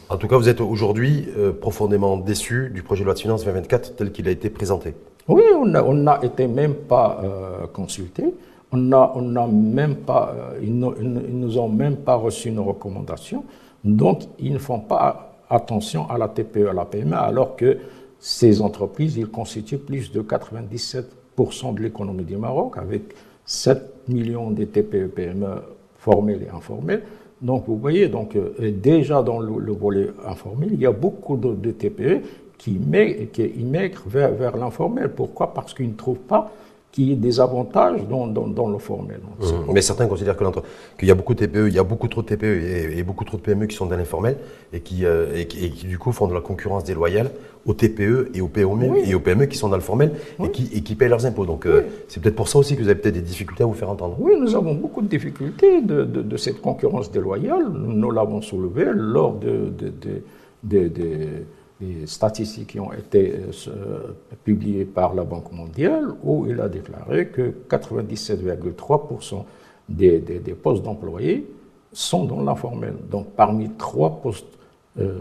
En 0.08 0.16
tout 0.16 0.26
cas, 0.26 0.38
vous 0.38 0.48
êtes 0.48 0.62
aujourd'hui 0.62 1.28
euh, 1.36 1.52
profondément 1.52 2.16
déçu 2.16 2.70
du 2.72 2.82
projet 2.82 3.00
de 3.02 3.04
loi 3.04 3.12
de 3.14 3.18
finances 3.18 3.44
2024 3.44 3.96
tel 3.96 4.10
qu'il 4.10 4.26
a 4.28 4.30
été 4.30 4.48
présenté. 4.48 4.94
Oui, 5.28 5.42
on 5.52 5.66
n'a 5.66 6.18
été 6.22 6.46
même 6.46 6.72
pas 6.74 7.20
euh, 7.22 7.66
consulté. 7.66 8.24
On 8.72 8.78
n'a 8.78 9.12
on 9.14 9.48
même 9.48 9.96
pas, 9.96 10.34
euh, 10.34 10.58
ils, 10.62 10.78
ne 10.78 10.90
nous 10.94 11.58
ont 11.58 11.68
même 11.68 11.96
pas 11.96 12.14
reçu 12.14 12.50
nos 12.50 12.64
recommandations. 12.64 13.44
Donc, 13.84 14.22
ils 14.38 14.54
ne 14.54 14.58
font 14.58 14.80
pas 14.80 15.36
attention 15.50 16.08
à 16.08 16.16
la 16.16 16.28
TPE, 16.28 16.68
à 16.70 16.72
la 16.72 16.86
PME, 16.86 17.14
alors 17.14 17.54
que 17.54 17.76
ces 18.18 18.62
entreprises, 18.62 19.18
ils 19.18 19.28
constituent 19.28 19.78
plus 19.78 20.10
de 20.10 20.22
97% 20.22 21.04
de 21.36 21.82
l'économie 21.82 22.24
du 22.24 22.36
Maroc, 22.36 22.74
avec 22.76 23.14
7 23.44 24.08
millions 24.08 24.50
de 24.50 24.64
TPE, 24.64 25.08
PME 25.08 25.62
formelles 25.98 26.46
et 26.48 26.56
informelles. 26.56 27.02
Donc 27.42 27.64
vous 27.66 27.76
voyez, 27.76 28.08
donc, 28.08 28.36
déjà 28.58 29.22
dans 29.22 29.40
le, 29.40 29.72
volet 29.72 30.08
informel, 30.26 30.70
il 30.72 30.80
y 30.80 30.86
a 30.86 30.92
beaucoup 30.92 31.36
de, 31.36 31.70
TPE 31.70 32.22
qui, 32.56 32.72
immigrent 32.72 34.02
vers, 34.06 34.56
l'informel. 34.56 35.10
Pourquoi? 35.10 35.52
Parce 35.52 35.74
qu'ils 35.74 35.90
ne 35.90 35.94
trouvent 35.94 36.16
pas 36.16 36.50
qu'il 36.92 37.10
y 37.10 37.12
ait 37.12 37.16
des 37.16 37.40
avantages 37.40 38.00
dans, 38.08 38.68
le 38.68 38.78
formel. 38.78 39.20
Mmh. 39.38 39.44
Mais 39.74 39.82
certains 39.82 40.06
considèrent 40.06 40.36
qu'il 40.98 41.08
y 41.08 41.10
a 41.10 41.14
beaucoup 41.14 41.34
de 41.34 41.40
TPE, 41.44 41.68
il 41.68 41.74
y 41.74 41.78
a 41.78 41.84
beaucoup 41.84 42.08
trop 42.08 42.22
de 42.22 42.26
TPE 42.26 42.96
et, 42.96 43.02
beaucoup 43.02 43.24
trop 43.24 43.36
de 43.36 43.42
PME 43.42 43.66
qui 43.66 43.76
sont 43.76 43.84
dans 43.84 43.98
l'informel 43.98 44.38
euh, 44.72 45.34
et, 45.34 45.46
qui, 45.46 45.86
du 45.86 45.98
coup 45.98 46.12
font 46.12 46.26
de 46.26 46.32
la 46.32 46.40
concurrence 46.40 46.84
déloyale 46.84 47.30
aux 47.66 47.74
TPE 47.74 48.30
et 48.34 48.40
aux 48.40 48.48
PME, 48.48 49.08
et 49.08 49.14
aux 49.14 49.20
PME 49.20 49.46
qui 49.46 49.58
sont 49.58 49.68
dans 49.68 49.76
le 49.76 49.82
formel 49.82 50.12
et, 50.42 50.50
qui, 50.50 50.70
et 50.72 50.82
qui 50.82 50.94
payent 50.94 51.08
leurs 51.08 51.26
impôts. 51.26 51.46
Donc 51.46 51.66
euh, 51.66 51.82
c'est 52.08 52.22
peut-être 52.22 52.36
pour 52.36 52.48
ça 52.48 52.58
aussi 52.58 52.76
que 52.76 52.82
vous 52.82 52.88
avez 52.88 52.98
peut-être 53.00 53.14
des 53.14 53.20
difficultés 53.20 53.64
à 53.64 53.66
vous 53.66 53.74
faire 53.74 53.90
entendre. 53.90 54.16
Oui, 54.18 54.32
nous 54.40 54.54
avons 54.54 54.74
beaucoup 54.74 55.02
de 55.02 55.08
difficultés 55.08 55.82
de, 55.82 56.04
de, 56.04 56.36
cette 56.36 56.60
concurrence 56.60 57.10
déloyale. 57.10 57.68
Nous 57.68 58.10
l'avons 58.10 58.40
soulevé 58.40 58.86
lors 58.94 59.34
de, 59.34 59.72
de 59.78 60.22
des 61.80 62.06
statistiques 62.06 62.68
qui 62.68 62.80
ont 62.80 62.92
été 62.92 63.34
euh, 63.68 64.14
publiées 64.44 64.84
par 64.84 65.14
la 65.14 65.24
Banque 65.24 65.52
mondiale, 65.52 66.08
où 66.22 66.46
il 66.48 66.60
a 66.60 66.68
déclaré 66.68 67.28
que 67.28 67.52
97,3% 67.68 69.44
des, 69.88 70.18
des, 70.18 70.38
des, 70.38 70.54
postes 70.54 70.82
d'employés 70.82 71.46
sont 71.92 72.24
dans 72.24 72.42
l'informel. 72.42 72.94
Donc 73.10 73.26
parmi 73.36 73.70
trois 73.76 74.20
postes 74.22 74.46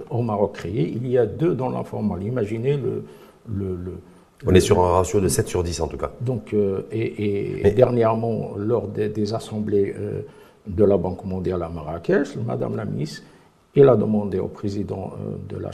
au 0.09 0.21
Maroc 0.21 0.53
créés, 0.53 0.93
il 0.95 1.07
y 1.07 1.17
a 1.17 1.25
deux 1.25 1.53
dans 1.53 1.69
l'informel. 1.69 2.23
Imaginez 2.23 2.77
le, 2.77 3.03
le, 3.53 3.77
on 4.45 4.53
est 4.53 4.59
sur 4.59 4.79
un 4.83 4.91
ratio 4.91 5.19
de 5.19 5.27
7 5.27 5.47
sur 5.47 5.63
10 5.63 5.81
en 5.81 5.87
tout 5.87 5.97
cas. 5.97 6.11
Donc, 6.21 6.53
euh, 6.53 6.83
et, 6.91 7.71
dernièrement, 7.75 8.51
lors 8.57 8.87
des, 8.87 9.09
des 9.09 9.33
assemblées 9.33 9.95
de 10.67 10.83
la 10.83 10.97
Banque 10.97 11.25
mondiale 11.25 11.63
à 11.63 11.69
Marrakech, 11.69 12.35
Madame 12.45 12.75
la 12.75 12.85
ministre 12.85 13.23
il 13.75 13.87
a 13.89 13.95
demandé 13.95 14.39
au 14.39 14.47
président 14.47 15.13
euh, 15.13 15.35
de 15.49 15.57
la, 15.57 15.71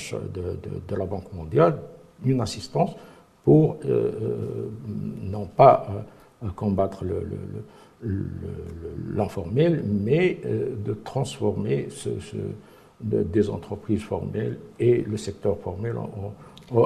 de, 0.88 0.96
la 0.96 1.06
Banque 1.06 1.32
mondiale 1.34 1.78
une 2.26 2.42
assistance 2.42 2.92
pour 3.44 3.78
euh, 3.86 4.12
euh, 4.22 4.70
non 5.24 5.46
pas 5.46 5.88
combattre 6.56 7.04
l'informel, 9.14 9.84
mais 9.86 10.40
de 10.44 10.94
transformer 10.94 11.88
ce, 11.90 12.10
des 13.04 13.50
entreprises 13.50 14.04
formelles 14.04 14.58
et 14.80 15.04
le 15.08 15.18
secteur 15.18 15.58
formel 15.58 15.96
en, 15.98 16.34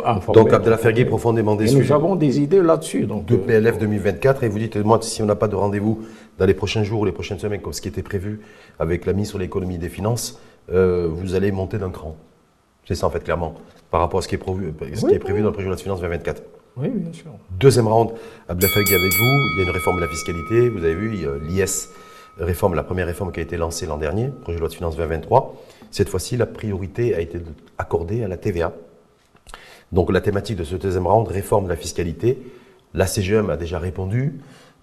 informel. 0.06 0.44
Donc 0.44 0.54
Abdellah 0.54 0.78
Fergui 0.78 1.06
profondément 1.06 1.56
déçu. 1.56 1.78
nous 1.78 1.92
avons 1.92 2.16
des 2.16 2.40
idées 2.40 2.62
là-dessus. 2.62 3.06
De 3.06 3.36
PLF 3.36 3.78
2024 3.78 4.44
et 4.44 4.50
vous 4.50 4.60
dites, 4.60 4.78
moi, 4.78 5.00
si 5.02 5.22
on 5.22 5.26
n'a 5.26 5.36
pas 5.36 5.48
de 5.48 5.56
rendez-vous 5.56 6.00
dans 6.38 6.46
les 6.46 6.54
prochains 6.54 6.84
jours 6.84 7.02
ou 7.02 7.06
les 7.06 7.12
prochaines 7.12 7.40
semaines, 7.40 7.62
comme 7.62 7.74
ce 7.74 7.82
qui 7.82 7.88
était 7.88 8.04
prévu 8.04 8.42
avec 8.80 9.06
la 9.06 9.14
mise 9.14 9.30
sur 9.30 9.38
l'économie 9.38 9.78
des 9.78 9.90
finances, 9.90 10.40
euh, 10.72 11.08
vous 11.10 11.36
allez 11.36 11.52
monter 11.52 11.78
d'un 11.78 11.92
cran. 11.92 12.16
C'est 12.88 12.96
ça 12.96 13.08
en 13.08 13.10
fait, 13.10 13.24
clairement, 13.24 13.56
par 13.92 14.02
rapport 14.02 14.20
à 14.20 14.22
ce 14.22 14.28
qui 14.28 14.36
est 14.36 14.40
prévu, 14.40 14.74
ce 14.94 15.06
qui 15.06 15.14
est 15.14 15.20
prévu 15.20 15.42
dans 15.42 15.48
le 15.48 15.54
projet 15.54 15.66
de 15.66 15.70
loi 15.70 15.76
de 15.76 15.82
finances 15.82 16.02
2024. 16.02 16.44
Oui, 16.78 16.90
bien 16.90 17.14
sûr. 17.14 17.32
Deuxième 17.58 17.88
round, 17.88 18.12
Abdelfagui 18.50 18.94
avec 18.94 19.12
vous, 19.14 19.40
il 19.54 19.58
y 19.58 19.62
a 19.62 19.64
une 19.64 19.70
réforme 19.70 19.96
de 19.98 20.02
la 20.02 20.10
fiscalité, 20.10 20.70
vous 20.70 20.80
avez 20.80 20.94
vu, 20.96 21.10
l'IS 21.48 21.90
réforme, 22.38 22.76
la 22.76 22.84
première 22.84 23.08
réforme 23.08 23.32
qui 23.32 23.40
a 23.40 23.44
été 23.44 23.58
lancée 23.58 23.86
l'an 23.86 23.98
dernier, 23.98 24.28
projet 24.28 24.56
de 24.58 24.60
loi 24.62 24.70
de 24.70 24.74
finances 24.74 24.96
2023. 24.96 25.56
Cette 25.92 26.10
fois-ci, 26.10 26.38
la 26.38 26.46
priorité 26.46 27.16
a 27.16 27.22
été 27.22 27.40
accordée 27.78 28.24
à 28.24 28.28
la 28.28 28.38
TVA. 28.38 28.74
Donc 29.92 30.12
la 30.12 30.22
thématique 30.22 30.58
de 30.58 30.64
ce 30.64 30.76
deuxième 30.76 31.08
round, 31.08 31.28
réforme 31.28 31.66
de 31.66 31.70
la 31.70 31.76
fiscalité, 31.76 32.38
la 32.94 33.08
CGM 33.08 33.50
a 33.50 33.58
déjà 33.58 33.80
répondu. 33.80 34.40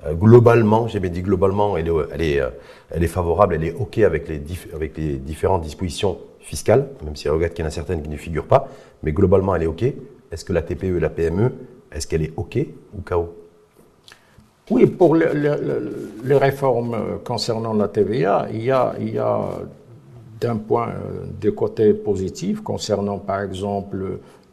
Euh, 0.07 0.15
globalement, 0.15 0.89
j'ai 0.89 1.01
bien 1.01 1.11
dit 1.11 1.23
globalement, 1.23 1.77
elle 1.77 1.89
est, 1.89 1.93
elle, 2.13 2.23
est, 2.23 2.41
euh, 2.41 3.09
favorable, 3.09 3.55
elle 3.55 3.65
est 3.65 3.75
OK 3.75 3.99
avec 3.99 4.29
les, 4.29 4.43
avec 4.75 4.97
les 4.97 5.17
différentes 5.17 5.63
dispositions 5.63 6.19
fiscales, 6.41 6.89
même 7.05 7.17
si 7.17 7.29
elle 7.29 7.35
regarde 7.35 7.53
qu'il 7.53 7.63
y 7.63 7.67
en 7.67 7.69
a 7.69 7.73
certaines 7.73 8.03
qui 8.03 8.09
ne 8.09 8.17
figurent 8.17 8.47
pas, 8.47 8.69
mais 9.03 9.13
globalement, 9.13 9.55
elle 9.55 9.65
est 9.65 9.67
OK. 9.67 9.83
Est-ce 9.83 10.45
que 10.45 10.53
la 10.53 10.63
TPE 10.63 10.97
et 10.97 11.01
la 11.01 11.11
PME, 11.11 11.53
est-ce 11.93 12.07
qu'elle 12.07 12.23
est 12.23 12.33
OK 12.37 12.59
ou 12.95 13.03
KO 13.03 13.42
Oui, 14.73 14.87
pour 14.87 15.15
les 15.17 16.37
réformes 16.37 16.97
concernant 17.25 17.75
la 17.75 17.89
TVA, 17.89 18.49
il 18.53 18.65
y 18.65 18.71
a, 18.71 18.95
il 19.01 19.15
y 19.15 19.19
a 19.19 19.41
d'un 20.41 20.57
point, 20.57 20.89
euh, 20.89 21.25
des 21.41 21.53
côtés 21.55 21.95
positifs 21.95 22.61
concernant, 22.63 23.19
par 23.19 23.43
exemple, 23.43 23.99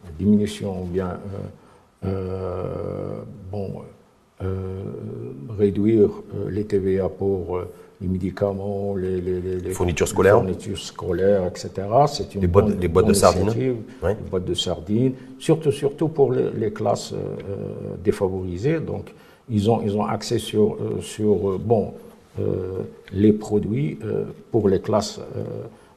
la 0.03 0.11
diminution 0.17 0.83
ou 0.83 0.85
bien, 0.85 1.19
bon, 3.51 3.83
euh, 4.41 4.83
réduire 5.57 6.09
euh, 6.33 6.49
les 6.49 6.63
TVA 6.63 7.09
pour 7.09 7.57
euh, 7.57 7.69
les 7.99 8.07
médicaments, 8.07 8.95
les, 8.95 9.19
les, 9.19 9.71
fournitures 9.71 10.07
scolaires, 10.07 10.35
fournitures 10.35 10.77
scolaires, 10.77 11.45
etc. 11.45 11.69
C'est 12.07 12.35
une 12.35 12.41
les 12.41 12.47
boîtes, 12.47 12.79
les 12.79 12.87
boîtes 12.87 13.07
de 13.07 13.13
sardines, 13.13 13.51
les 13.53 13.75
boîtes 14.31 14.45
de 14.45 14.53
sardines, 14.53 15.11
surtout 15.39 15.73
surtout 15.73 16.07
pour 16.07 16.31
les, 16.31 16.71
classes 16.71 17.13
défavorisées. 18.01 18.79
Donc 18.79 19.13
ils 19.49 19.69
ont 19.69 19.81
ils 19.83 19.95
ont 19.95 20.05
accès 20.05 20.39
sur 20.39 20.77
sur 21.01 21.59
bon 21.59 21.93
les 23.11 23.33
produits 23.33 23.97
pour 24.51 24.69
les 24.69 24.79
classes 24.79 25.19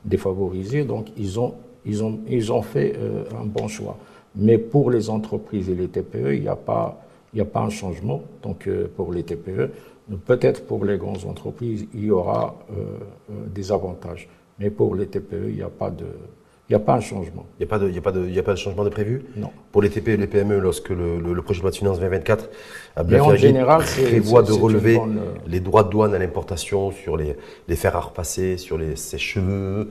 défavorisées. 0.05 0.85
Donc 0.85 1.09
ils 1.17 1.39
ont 1.39 1.55
ils 1.85 2.03
ont 2.03 2.21
ils 2.29 2.53
ont 2.53 2.63
fait 2.63 2.97
un 3.41 3.45
bon 3.45 3.69
choix. 3.69 3.97
Mais 4.35 4.59
pour 4.59 4.91
les 4.91 5.11
entreprises 5.11 5.69
et 5.69 5.75
les 5.75 5.89
TPE, 5.89 6.35
il 6.35 6.41
n'y 6.43 6.49
a 6.49 6.57
pas 6.57 7.03
a 7.41 7.45
pas 7.45 7.61
un 7.61 7.71
changement. 7.71 8.23
Donc 8.43 8.67
euh, 8.67 8.89
pour 8.95 9.13
les 9.13 9.23
TPE, 9.23 9.71
peut-être 10.27 10.67
pour 10.67 10.85
les 10.85 10.99
grandes 10.99 11.25
entreprises, 11.27 11.87
il 11.95 12.05
y 12.05 12.11
aura 12.11 12.57
euh, 12.71 12.99
euh, 13.31 13.47
des 13.55 13.73
avantages. 13.73 14.29
Mais 14.59 14.71
pour 14.71 14.95
les 14.95 15.07
TPE, 15.07 15.49
il 15.49 15.57
n'y 15.57 15.63
a 15.63 15.71
pas 15.71 15.91
de... 15.91 16.07
Il 16.73 16.77
n'y 16.77 16.83
a 16.83 16.87
pas 16.87 16.95
un 16.95 17.01
changement. 17.01 17.45
Il 17.61 17.67
n'y 17.67 17.67
a, 17.67 17.69
pas 17.69 17.79
de, 17.79 17.91
il 17.91 17.99
a, 17.99 18.01
pas 18.01 18.13
de, 18.13 18.27
il 18.27 18.39
a 18.39 18.43
pas 18.43 18.53
de 18.53 18.59
changement 18.59 18.83
de 18.83 18.89
prévu? 18.89 19.25
Non. 19.37 19.51
Pour 19.73 19.83
les 19.83 19.91
TPE 19.91 20.09
et 20.09 20.17
les 20.17 20.27
PME, 20.27 20.59
lorsque 20.59 20.89
le, 20.89 21.19
le, 21.21 21.43
projet 21.43 21.59
de 21.59 21.65
loi 21.65 21.71
de 21.71 21.77
finances 21.77 21.99
2024 21.99 22.49
a 22.97 23.03
bien 23.03 23.23
en 23.23 23.37
général, 23.37 23.83
prévoit 23.83 24.43
de 24.43 24.53
relever 24.53 24.99
les 25.47 25.61
droits 25.61 25.85
de 25.85 25.91
douane 25.91 26.15
à 26.15 26.19
l'importation 26.19 26.91
sur 26.91 27.19
les, 27.19 27.37
les 27.69 27.77
fers 27.77 27.95
à 27.95 28.01
repasser, 28.01 28.57
sur 28.57 28.79
les 28.79 28.97
sèche-cheveux, 28.97 29.91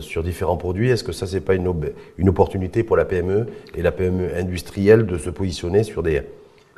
sur 0.00 0.22
différents 0.22 0.58
produits. 0.58 0.90
Est-ce 0.90 1.04
que 1.04 1.12
ça, 1.12 1.26
c'est 1.26 1.40
pas 1.40 1.54
une, 1.54 1.72
une 2.18 2.28
opportunité 2.28 2.82
pour 2.82 2.98
la 2.98 3.06
PME 3.06 3.46
et 3.74 3.80
la 3.80 3.90
PME 3.90 4.36
industrielle 4.36 5.06
de 5.06 5.16
se 5.16 5.30
positionner 5.30 5.84
sur 5.84 6.02
des, 6.02 6.20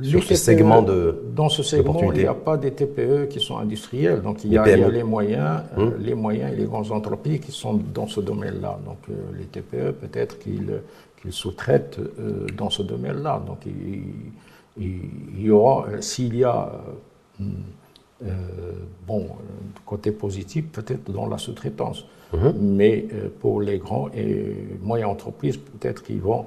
sur 0.00 0.22
ce 0.22 0.34
segment 0.34 0.82
de 0.82 1.22
Dans 1.34 1.48
ce 1.48 1.62
segment, 1.62 2.12
il 2.12 2.20
n'y 2.20 2.26
a 2.26 2.34
pas 2.34 2.56
des 2.56 2.72
TPE 2.72 3.28
qui 3.28 3.40
sont 3.40 3.58
industriels. 3.58 4.22
Donc 4.22 4.44
il 4.44 4.52
y 4.52 4.58
a, 4.58 4.64
les, 4.64 5.02
moyens, 5.02 5.62
euh, 5.76 5.82
hum. 5.82 5.94
les 5.98 6.14
moyens 6.14 6.52
et 6.52 6.56
les 6.56 6.64
grandes 6.64 6.90
entreprises 6.92 7.40
qui 7.40 7.52
sont 7.52 7.74
dans 7.74 8.06
ce 8.06 8.20
domaine-là. 8.20 8.78
Donc 8.84 8.98
euh, 9.10 9.14
les 9.38 9.44
TPE, 9.44 9.92
peut-être 9.92 10.38
qu'ils 10.38 10.80
sous-traitent 11.30 11.98
euh, 11.98 12.46
dans 12.56 12.70
ce 12.70 12.82
domaine-là. 12.82 13.42
Donc 13.46 13.58
il, 13.66 15.44
y 15.44 15.50
aura, 15.50 15.86
s'il 16.00 16.36
y 16.36 16.44
a, 16.44 16.72
bon, 19.06 19.26
côté 19.84 20.10
positif, 20.12 20.66
peut-être 20.72 21.10
dans 21.12 21.26
la 21.26 21.38
sous-traitance. 21.38 22.06
Hum. 22.32 22.54
Mais 22.58 23.06
pour 23.40 23.60
les 23.60 23.78
grands 23.78 24.08
et 24.14 24.56
moyennes 24.80 25.08
entreprises, 25.08 25.58
peut-être 25.58 26.02
qu'ils 26.02 26.22
vont 26.22 26.46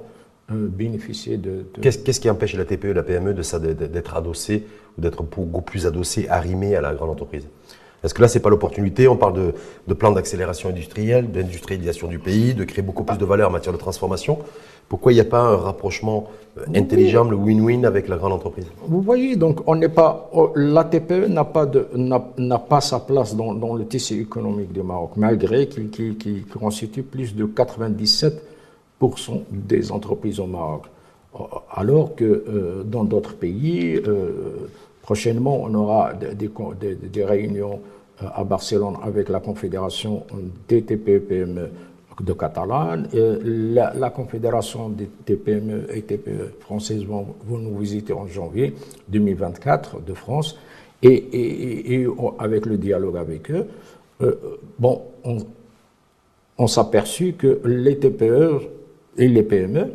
bénéficier 0.50 1.36
de... 1.36 1.64
Qu'est-ce 1.80 2.20
qui 2.20 2.30
empêche 2.30 2.54
la 2.54 2.64
TPE 2.64 2.92
la 2.92 3.02
PME 3.02 3.34
d'être 3.34 4.16
adossée 4.16 4.66
ou 4.96 5.00
d'être 5.00 5.22
beaucoup 5.22 5.62
plus 5.62 5.86
adossée, 5.86 6.28
arrimée 6.28 6.76
à 6.76 6.80
la 6.80 6.94
grande 6.94 7.10
entreprise? 7.10 7.46
Est-ce 8.04 8.14
que 8.14 8.22
là, 8.22 8.28
c'est 8.28 8.40
pas 8.40 8.50
l'opportunité? 8.50 9.08
On 9.08 9.16
parle 9.16 9.34
de, 9.34 9.54
de 9.88 9.94
plan 9.94 10.12
d'accélération 10.12 10.68
industrielle, 10.68 11.32
d'industrialisation 11.32 12.06
du 12.06 12.20
pays, 12.20 12.54
de 12.54 12.62
créer 12.62 12.82
beaucoup 12.82 13.02
plus 13.02 13.18
de 13.18 13.24
valeur 13.24 13.48
en 13.48 13.52
matière 13.52 13.72
de 13.72 13.78
transformation. 13.78 14.38
Pourquoi 14.88 15.10
il 15.10 15.16
n'y 15.16 15.20
a 15.20 15.24
pas 15.24 15.40
un 15.40 15.56
rapprochement 15.56 16.28
euh, 16.58 16.62
intelligent, 16.76 17.24
le 17.24 17.36
win-win 17.36 17.84
avec 17.84 18.06
la 18.06 18.16
grande 18.16 18.32
entreprise? 18.32 18.66
Vous 18.86 19.00
voyez, 19.00 19.34
donc 19.34 19.60
on 19.66 19.74
n'est 19.74 19.88
pas, 19.88 20.30
oh, 20.32 20.52
la 20.54 20.84
TPE 20.84 21.26
n'a 21.26 21.44
pas 21.44 21.66
de, 21.66 21.88
n'a 21.96 22.58
pas 22.58 22.80
sa 22.80 23.00
place 23.00 23.34
dans, 23.34 23.52
dans, 23.54 23.74
le 23.74 23.84
tissu 23.86 24.20
économique 24.20 24.72
du 24.72 24.82
Maroc, 24.82 25.12
malgré 25.16 25.66
qu'il 25.66 26.46
constitue 26.46 27.02
plus 27.02 27.34
de 27.34 27.46
97 27.46 28.40
des 29.50 29.92
entreprises 29.92 30.40
au 30.40 30.46
Maroc. 30.46 30.84
Alors 31.70 32.14
que 32.14 32.24
euh, 32.24 32.82
dans 32.82 33.04
d'autres 33.04 33.34
pays, 33.34 34.00
euh, 34.06 34.68
prochainement, 35.02 35.60
on 35.62 35.74
aura 35.74 36.12
des, 36.14 37.24
réunions 37.24 37.80
euh, 38.22 38.26
à 38.34 38.44
Barcelone 38.44 38.94
avec 39.02 39.28
la 39.28 39.40
Confédération 39.40 40.24
des 40.68 40.82
TPE-PME 40.82 41.68
de 42.20 42.32
Catalogne. 42.32 43.06
La, 43.12 44.10
Confédération 44.10 44.88
des 44.88 45.08
TPME 45.26 45.88
et 45.92 46.02
TPE 46.02 46.54
françaises 46.60 47.04
vont, 47.04 47.26
nous 47.46 47.76
visiter 47.76 48.14
en 48.14 48.26
janvier 48.26 48.74
2024 49.08 50.00
de 50.00 50.14
France. 50.14 50.56
Et, 51.02 52.06
avec 52.38 52.64
le 52.64 52.78
dialogue 52.78 53.18
avec 53.18 53.50
eux, 53.50 53.66
bon, 54.78 55.02
on, 55.24 55.36
on 56.56 56.66
s'est 56.66 56.80
aperçu 56.80 57.34
que 57.34 57.60
les 57.66 57.98
TPE 57.98 58.75
et 59.18 59.28
les 59.28 59.42
PME, 59.42 59.92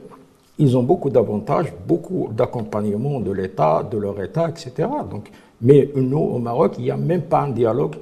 ils 0.58 0.78
ont 0.78 0.84
beaucoup 0.84 1.10
d'avantages, 1.10 1.74
beaucoup 1.88 2.30
d'accompagnement 2.32 3.20
de 3.20 3.32
l'État, 3.32 3.88
de 3.90 3.98
leur 3.98 4.22
État, 4.22 4.50
etc. 4.50 4.88
Donc, 5.10 5.32
mais 5.62 5.90
nous, 5.96 6.20
au 6.20 6.40
Maroc, 6.40 6.75
il 6.78 6.84
n'y 6.84 6.92
a 6.92 6.98
même 6.98 7.24
pas 7.24 7.42
un 7.42 7.50
dialogue 7.50 7.96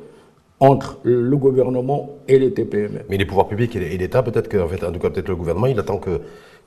entre 0.59 0.97
le 1.03 1.37
gouvernement 1.37 2.09
et 2.27 2.37
les 2.37 2.53
TPME. 2.53 3.01
Mais 3.09 3.17
les 3.17 3.25
pouvoirs 3.25 3.47
publics 3.47 3.75
et 3.75 3.97
l'État, 3.97 4.23
peut-être 4.23 4.49
que, 4.49 4.57
en 4.57 4.67
fait, 4.67 4.83
en 4.83 4.91
tout 4.91 4.99
cas, 4.99 5.09
peut-être 5.09 5.29
le 5.29 5.35
gouvernement, 5.35 5.67
il 5.67 5.79
attend 5.79 5.97
que, 5.97 6.19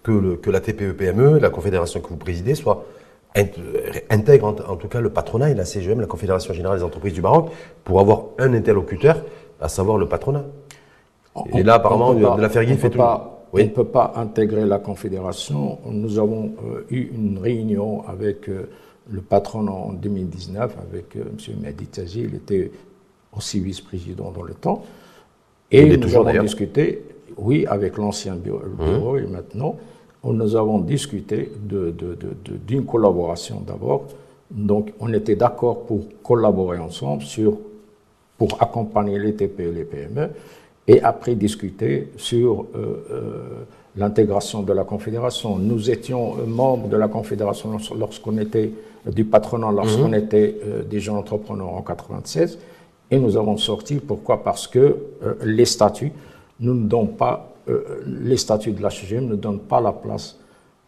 que, 0.02 0.37
que 0.37 0.50
la 0.50 0.61
TPE-PME, 0.61 1.38
la 1.38 1.50
confédération 1.50 2.00
que 2.00 2.09
vous 2.09 2.16
présidez, 2.16 2.54
soit 2.54 2.85
intègre 4.11 4.47
en, 4.47 4.76
tout 4.76 4.88
cas 4.88 5.00
le 5.00 5.11
patronat 5.11 5.50
et 5.50 5.54
la 5.54 5.64
CGM, 5.64 6.00
la 6.00 6.06
Confédération 6.06 6.52
Générale 6.52 6.78
des 6.78 6.85
Entreprises 6.85 7.14
du 7.14 7.23
Maroc, 7.23 7.50
pour 7.85 8.00
avoir 8.00 8.25
un 8.38 8.52
interlocuteur, 8.52 9.23
à 9.61 9.68
savoir 9.68 9.97
le 9.97 10.06
patronat. 10.06 10.44
et 11.54 11.62
là, 11.62 11.75
apparemment, 11.75 12.14
de 12.14 12.40
la 12.40 12.49
Fergie 12.49 12.76
fait 12.76 12.90
tout. 12.90 13.00
On 13.52 13.59
ne 13.59 13.64
peut 13.64 13.85
pas 13.85 14.14
intégrer 14.16 14.64
la 14.64 14.78
Confédération. 14.78 15.78
Nous 15.90 16.18
avons 16.18 16.52
euh, 16.64 16.87
eu 16.90 17.11
une 17.14 17.38
réunion 17.38 18.02
avec 18.09 18.49
euh, 18.49 18.71
le 19.11 19.21
patronat 19.21 19.73
en 19.73 19.92
2019, 19.92 20.75
avec 20.88 21.16
euh, 21.16 21.25
M. 21.26 21.56
Mehdi 21.61 21.87
Il 22.16 22.35
était 22.35 22.71
aussi 23.37 23.61
vice-président 23.61 24.30
dans 24.30 24.42
le 24.42 24.54
temps. 24.54 24.82
Et 25.71 25.97
nous 25.99 26.16
avons 26.16 26.42
discuté, 26.42 27.02
oui, 27.37 27.66
avec 27.66 27.99
l'ancien 27.99 28.37
bureau, 28.37 29.14
mmh. 29.14 29.18
et 29.18 29.26
maintenant, 29.26 29.76
nous 30.25 30.56
avons 30.56 30.78
discuté 30.78 31.50
d'une 31.64 32.87
collaboration 32.87 33.62
d'abord. 33.66 34.06
Donc, 34.50 34.92
on 35.00 35.12
était 35.12 35.37
d'accord 35.37 35.85
pour 35.85 36.00
collaborer 36.23 36.78
ensemble 36.78 37.23
sur, 37.23 37.59
pour 38.38 38.62
accompagner 38.62 39.18
les 39.18 39.35
TPE 39.35 39.61
et 39.61 39.73
les 39.73 39.85
PME, 39.85 40.28
et 40.88 41.02
après 41.02 41.34
discuter 41.34 42.12
sur 42.16 42.66
euh, 42.74 43.04
euh, 43.10 43.32
l'intégration 43.96 44.62
de 44.62 44.72
la 44.72 44.84
Confédération. 44.84 45.58
Nous 45.58 45.90
étions 45.90 46.36
membres 46.46 46.88
de 46.88 46.96
la 46.96 47.08
Confédération 47.08 47.76
lorsqu'on 47.96 48.38
était 48.38 48.72
du 49.06 49.24
patronat, 49.24 49.70
lorsqu'on 49.72 50.08
mmh. 50.08 50.14
était 50.14 50.56
euh, 50.64 50.82
des 50.82 51.00
jeunes 51.00 51.16
entrepreneurs 51.16 51.74
en 51.74 51.82
96, 51.82 52.58
et 53.10 53.18
nous 53.18 53.36
avons 53.36 53.56
sorti. 53.56 53.96
Pourquoi? 53.96 54.42
Parce 54.42 54.66
que 54.66 54.96
les 55.44 55.66
statuts 55.66 56.12
nous 56.60 56.74
ne 56.74 56.86
donnent 56.86 57.14
pas 57.16 57.52
euh, 57.68 58.02
les 58.06 58.36
statuts 58.36 58.72
de 58.72 58.82
la 58.82 58.90
CGM 58.90 59.26
ne 59.26 59.36
donnent 59.36 59.60
pas 59.60 59.80
la 59.80 59.92
place 59.92 60.38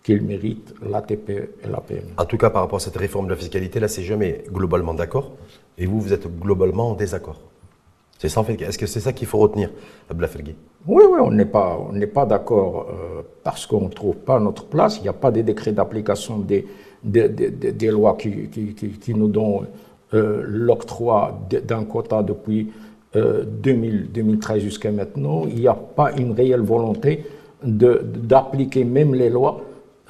qu'ils 0.03 0.23
méritent 0.23 0.75
l'ATP 0.83 1.31
et 1.31 1.69
la 1.71 1.81
PME. 1.81 2.09
En 2.19 2.25
tout 2.25 2.37
cas, 2.37 2.51
par 2.51 2.63
rapport 2.63 2.77
à 2.77 2.81
cette 2.81 2.97
réforme 2.97 3.27
de 3.27 3.31
la 3.31 3.37
fiscalité, 3.37 3.81
la 3.81 3.89
CGM 3.89 4.23
est 4.23 4.45
globalement 4.53 4.93
d'accord 4.93 5.33
et 5.79 5.87
vous, 5.87 6.01
vous 6.01 6.13
êtes 6.13 6.27
globalement 6.41 6.91
en 6.91 6.95
désaccord. 6.95 7.41
C'est 8.19 8.29
ça, 8.29 8.41
en 8.41 8.45
fait. 8.45 8.61
Est-ce 8.61 8.79
que 8.79 8.87
c'est 8.87 9.01
ça 9.01 9.13
qu'il 9.13 9.27
faut 9.27 9.39
retenir, 9.39 9.71
Ablafelgui 10.11 10.55
Oui, 10.87 11.05
oui, 11.11 11.19
on 11.23 11.31
n'est 11.31 11.45
pas, 11.45 11.79
on 11.89 11.93
n'est 11.93 12.07
pas 12.07 12.27
d'accord 12.27 12.87
euh, 12.89 13.23
parce 13.43 13.67
qu'on 13.67 13.83
ne 13.83 13.89
trouve 13.91 14.17
pas 14.17 14.39
notre 14.41 14.65
place. 14.65 14.99
Il 14.99 15.03
n'y 15.03 15.09
a 15.09 15.15
pas 15.15 15.31
des 15.31 15.43
décrets 15.43 15.73
d'application 15.73 16.39
des, 16.39 16.67
des, 17.03 17.29
des, 17.29 17.91
lois 17.91 18.17
qui, 18.19 18.49
qui, 18.49 18.75
qui, 18.75 19.15
nous 19.15 19.29
donnent 19.29 19.67
euh, 20.15 20.43
l'octroi 20.47 21.39
d'un 21.67 21.85
quota 21.85 22.23
depuis 22.23 22.73
2013 23.15 24.57
euh, 24.57 24.61
jusqu'à 24.61 24.91
maintenant, 24.91 25.45
il 25.49 25.61
n'y 25.61 25.69
a 25.69 25.75
pas 25.75 26.13
une 26.13 26.33
réelle 26.33 26.63
volonté 26.63 27.25
d'appliquer 27.63 28.85
même 28.85 29.15
les 29.15 29.31
lois 29.31 29.61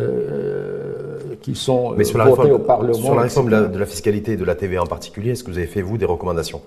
euh, 0.00 1.18
qui 1.40 1.54
sont 1.54 1.94
Mais 1.96 2.04
sur 2.04 2.23
votées 2.25 2.50
au 2.50 2.58
Parlement. 2.58 2.94
Sur 2.94 3.14
la 3.14 3.23
réforme 3.23 3.50
de 3.50 3.78
la, 3.78 3.87
fiscalité 3.87 4.32
et 4.32 4.37
de 4.37 4.44
la 4.44 4.54
TVA 4.54 4.82
en 4.82 4.87
particulier, 4.87 5.32
est-ce 5.32 5.44
que 5.44 5.50
vous 5.50 5.58
avez 5.58 5.66
fait, 5.66 5.82
vous, 5.82 5.99
des 5.99 6.04
recommandations? 6.04 6.62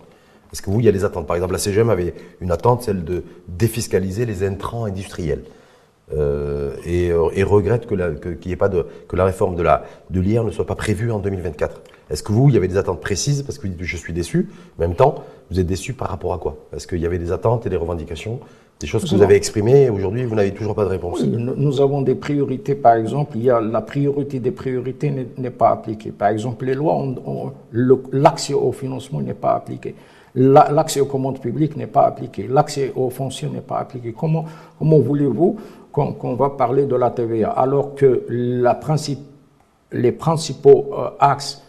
Est-ce 0.51 0.61
que 0.61 0.69
vous, 0.69 0.79
il 0.79 0.85
y 0.85 0.89
a 0.89 0.91
des 0.91 1.05
attentes 1.05 1.27
Par 1.27 1.35
exemple, 1.35 1.53
la 1.53 1.59
CGM 1.59 1.89
avait 1.89 2.13
une 2.41 2.51
attente, 2.51 2.83
celle 2.83 3.03
de 3.03 3.23
défiscaliser 3.47 4.25
les 4.25 4.43
intrants 4.43 4.85
industriels. 4.85 5.43
Euh, 6.15 6.75
et, 6.85 7.43
regrette 7.43 7.85
que, 7.85 7.93
la, 7.93 8.09
ait 8.09 8.55
pas 8.55 8.69
de, 8.69 8.85
que 9.09 9.17
la 9.17 9.25
réforme 9.25 9.57
de 9.57 9.61
la 9.61 9.83
de 10.09 10.21
l'IR 10.21 10.45
ne 10.45 10.51
soit 10.51 10.65
pas 10.65 10.75
prévue 10.75 11.11
en 11.11 11.19
2024. 11.19 11.81
Est-ce 12.09 12.23
que 12.23 12.31
vous, 12.31 12.47
il 12.47 12.55
y 12.55 12.57
avait 12.57 12.69
des 12.69 12.77
attentes 12.77 13.01
précises 13.01 13.43
Parce 13.43 13.57
que 13.57 13.67
je 13.77 13.97
suis 13.97 14.13
déçu. 14.13 14.47
En 14.77 14.81
même 14.81 14.95
temps, 14.95 15.15
vous 15.51 15.59
êtes 15.59 15.67
déçu 15.67 15.93
par 15.93 16.07
rapport 16.07 16.33
à 16.33 16.37
quoi? 16.37 16.55
Est-ce 16.73 16.87
qu'il 16.87 16.99
y 16.99 17.05
avait 17.05 17.17
des 17.19 17.33
attentes 17.33 17.65
et 17.65 17.69
des 17.69 17.75
revendications 17.75 18.39
Des 18.79 18.87
choses 18.87 19.03
que 19.03 19.13
vous 19.13 19.21
avez 19.21 19.35
exprimées 19.35 19.83
et 19.83 19.89
aujourd'hui, 19.89 20.23
vous 20.23 20.35
n'avez 20.35 20.53
toujours 20.53 20.75
pas 20.75 20.85
de 20.85 20.89
réponse? 20.89 21.21
Nous 21.25 21.81
avons 21.81 22.01
des 22.01 22.15
priorités, 22.15 22.75
par 22.75 22.95
exemple. 22.95 23.35
Il 23.35 23.43
y 23.43 23.49
a 23.49 23.59
la 23.59 23.81
priorité 23.81 24.39
des 24.39 24.51
priorités 24.51 25.13
n'est 25.37 25.49
pas 25.49 25.71
appliquée. 25.71 26.11
Par 26.11 26.29
exemple, 26.29 26.65
les 26.65 26.73
lois, 26.75 27.03
l'accès 28.13 28.53
au 28.53 28.71
financement 28.71 29.19
n'est 29.19 29.33
pas 29.33 29.55
appliqué. 29.55 29.93
L'accès 30.39 30.99
aux 30.99 31.05
commandes 31.05 31.39
publiques 31.39 31.75
n'est 31.75 31.87
pas 31.87 32.05
appliqué. 32.05 32.47
L'accès 32.47 32.93
aux 32.95 33.09
fonciers 33.09 33.49
n'est 33.49 33.61
pas 33.61 33.79
appliqué. 33.79 34.13
Comment, 34.17 34.45
comment 34.77 34.99
voulez-vous 34.99 35.57
qu'on 35.91 36.35
va 36.35 36.51
parler 36.51 36.85
de 36.85 36.95
la 36.95 37.09
TVA 37.09 37.49
alors 37.49 37.95
que 37.95 38.23
la 38.29 38.75
principe, 38.75 39.19
les 39.91 40.11
principaux 40.11 40.89
euh, 40.93 41.09
axes 41.19 41.63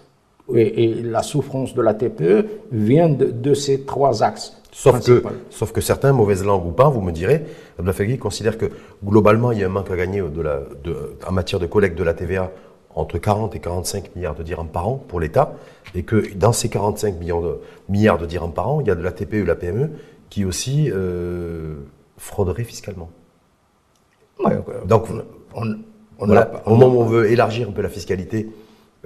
et, 0.55 0.95
la 1.03 1.23
souffrance 1.23 1.75
de 1.75 1.81
la 1.81 1.95
TPE 1.95 2.45
vient 2.71 3.09
de, 3.09 3.55
ces 3.55 3.83
trois 3.83 4.23
axes. 4.23 4.55
Sauf 4.71 5.03
que, 5.05 5.23
sauf 5.49 5.73
que 5.73 5.81
certains, 5.81 6.12
mauvaises 6.12 6.45
langues 6.45 6.66
ou 6.66 6.73
pas, 6.73 6.90
vous 6.90 7.01
me 7.01 7.11
direz, 7.11 7.45
Abdelfagui 7.79 8.19
considère 8.19 8.59
que 8.59 8.66
globalement, 9.03 9.51
il 9.53 9.61
y 9.61 9.64
a 9.64 9.66
un 9.66 9.71
manque 9.71 9.90
à 9.90 9.97
gagner 9.97 10.21
de 10.21 10.42
la, 10.42 10.61
de, 10.85 11.16
en 11.27 11.33
matière 11.33 11.59
de 11.59 11.66
collecte 11.66 11.99
de 11.99 12.05
la 12.05 12.12
TVA 12.12 12.51
entre 12.94 13.18
40 13.18 13.55
et 13.55 13.61
45 13.61 14.16
milliards 14.16 14.35
de 14.35 14.42
dirhams 14.42 14.68
par 14.68 14.88
an 14.88 15.03
pour 15.09 15.20
l'État, 15.20 15.55
et 15.94 16.03
que 16.03 16.35
dans 16.35 16.53
ces 16.53 16.68
45 16.68 17.18
milliards 17.18 17.42
de, 17.42 17.61
milliards 17.88 18.18
de 18.18 18.27
dirhams 18.27 18.53
par 18.53 18.68
an, 18.68 18.81
il 18.81 18.87
y 18.87 18.90
a 18.90 18.94
de 18.94 19.03
la 19.03 19.12
TPE 19.12 19.35
et 19.35 19.44
la 19.44 19.55
PME 19.55 19.90
qui 20.31 20.44
aussi 20.44 20.90
euh, 20.92 21.77
frauderaient 22.16 22.64
fiscalement. 22.64 23.11
Donc, 24.87 25.07
on, 25.55 25.77
au 26.20 26.27
moment 26.77 26.87
où 26.88 27.01
on 27.01 27.07
veut 27.07 27.31
élargir 27.31 27.68
un 27.68 27.72
peu 27.72 27.83
la 27.83 27.88
fiscalité 27.88 28.48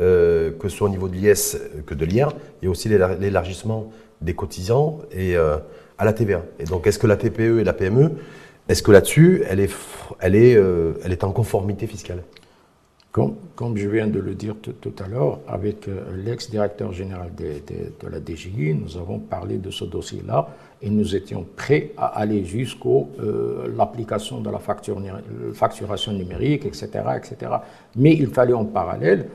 euh, 0.00 0.52
que 0.58 0.68
ce 0.68 0.76
soit 0.76 0.86
au 0.88 0.90
niveau 0.90 1.06
de 1.08 1.14
l'IS 1.14 1.58
que 1.86 1.94
de 1.94 2.04
l'IR, 2.06 2.32
il 2.60 2.64
y 2.64 2.68
a 2.68 2.70
aussi 2.70 2.88
l'élargissement 2.88 3.92
des 4.22 4.34
cotisants 4.34 5.00
et 5.12 5.36
euh, 5.36 5.58
à 5.98 6.06
la 6.06 6.14
TVA. 6.14 6.42
Et 6.58 6.64
donc, 6.64 6.86
est-ce 6.86 6.98
que 6.98 7.06
la 7.06 7.16
TPE 7.16 7.60
et 7.60 7.64
la 7.64 7.74
PME, 7.74 8.12
est-ce 8.68 8.82
que 8.82 8.90
là-dessus, 8.90 9.42
elle 9.48 9.60
est, 9.60 9.70
elle, 10.18 10.34
est, 10.34 10.56
euh, 10.56 10.94
elle 11.04 11.12
est 11.12 11.24
en 11.24 11.32
conformité 11.32 11.86
fiscale? 11.86 12.22
Comme, 13.12 13.34
comme, 13.54 13.76
je 13.76 13.88
viens 13.88 14.06
de 14.06 14.18
le 14.18 14.34
dire 14.34 14.56
tout, 14.62 14.92
à 14.98 15.06
l'heure, 15.06 15.40
avec 15.46 15.86
l'ex-directeur 16.24 16.92
général 16.92 17.30
de, 17.36 17.60
de, 18.00 18.08
la 18.08 18.18
DGI, 18.18 18.74
nous 18.74 18.96
avons 18.96 19.18
parlé 19.18 19.58
de 19.58 19.70
ce 19.70 19.84
dossier-là 19.84 20.48
et 20.80 20.88
nous 20.88 21.14
étions 21.14 21.44
prêts 21.54 21.92
à 21.98 22.06
aller 22.18 22.44
jusqu'à 22.46 22.88
l'application 23.76 24.40
de 24.40 24.48
la 24.48 24.58
facture, 24.58 24.98
facturation 25.52 26.12
numérique, 26.14 26.64
etc., 26.64 26.88
etc. 27.18 27.52
Mais 27.96 28.14
il 28.14 28.28
fallait 28.28 28.54
en 28.54 28.64
parallèle 28.64 29.28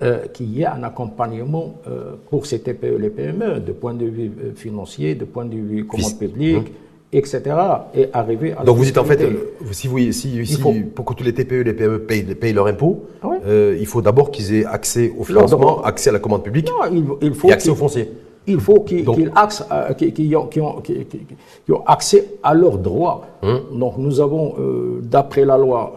euh, 0.00 0.28
qu'il 0.28 0.56
y 0.56 0.62
ait 0.62 0.66
un 0.66 0.84
accompagnement 0.84 1.74
euh, 1.88 2.12
pour 2.30 2.46
ces 2.46 2.60
TPE 2.60 2.84
et 2.84 2.98
les 2.98 3.10
PME, 3.10 3.58
de 3.58 3.72
point 3.72 3.94
de 3.94 4.06
vue 4.06 4.30
euh, 4.44 4.54
financier, 4.54 5.16
de 5.16 5.24
point 5.24 5.44
de 5.44 5.56
vue 5.56 5.86
commande 5.86 6.16
publique, 6.16 6.68
etc. 7.12 7.42
Et 7.94 8.08
arriver 8.12 8.54
à 8.58 8.64
Donc 8.64 8.76
vous 8.76 8.84
dites 8.84 8.98
en 8.98 9.04
fait, 9.04 9.20
si 9.72 9.88
vous, 9.88 10.12
si, 10.12 10.58
pour 10.94 11.04
que 11.04 11.14
tous 11.14 11.24
les 11.24 11.32
TPE 11.34 11.62
les 11.62 11.72
PME 11.72 12.00
payent, 12.00 12.34
payent 12.34 12.52
leur 12.52 12.66
impôt, 12.66 13.06
ah 13.22 13.30
il 13.78 13.86
faut 13.86 14.02
d'abord 14.02 14.30
qu'ils 14.30 14.54
aient 14.54 14.64
accès 14.64 15.12
au 15.18 15.24
financement, 15.24 15.82
accès 15.82 16.10
à 16.10 16.12
la 16.12 16.18
commande 16.18 16.42
publique 16.42 16.70
il, 17.20 17.34
faut 17.34 17.48
et 17.48 17.52
accès 17.52 17.70
au 17.70 17.74
foncier 17.74 18.08
il 18.48 18.60
faut 18.60 18.80
qu'ils 18.80 19.06
euh, 19.08 19.12
ont, 21.68 21.82
accès 21.86 22.24
à 22.42 22.54
leurs 22.54 22.78
droits. 22.78 23.26
Hein? 23.42 23.60
Donc 23.72 23.98
nous 23.98 24.20
avons, 24.20 24.54
euh, 24.58 25.00
d'après 25.02 25.44
la 25.44 25.58
loi 25.58 25.94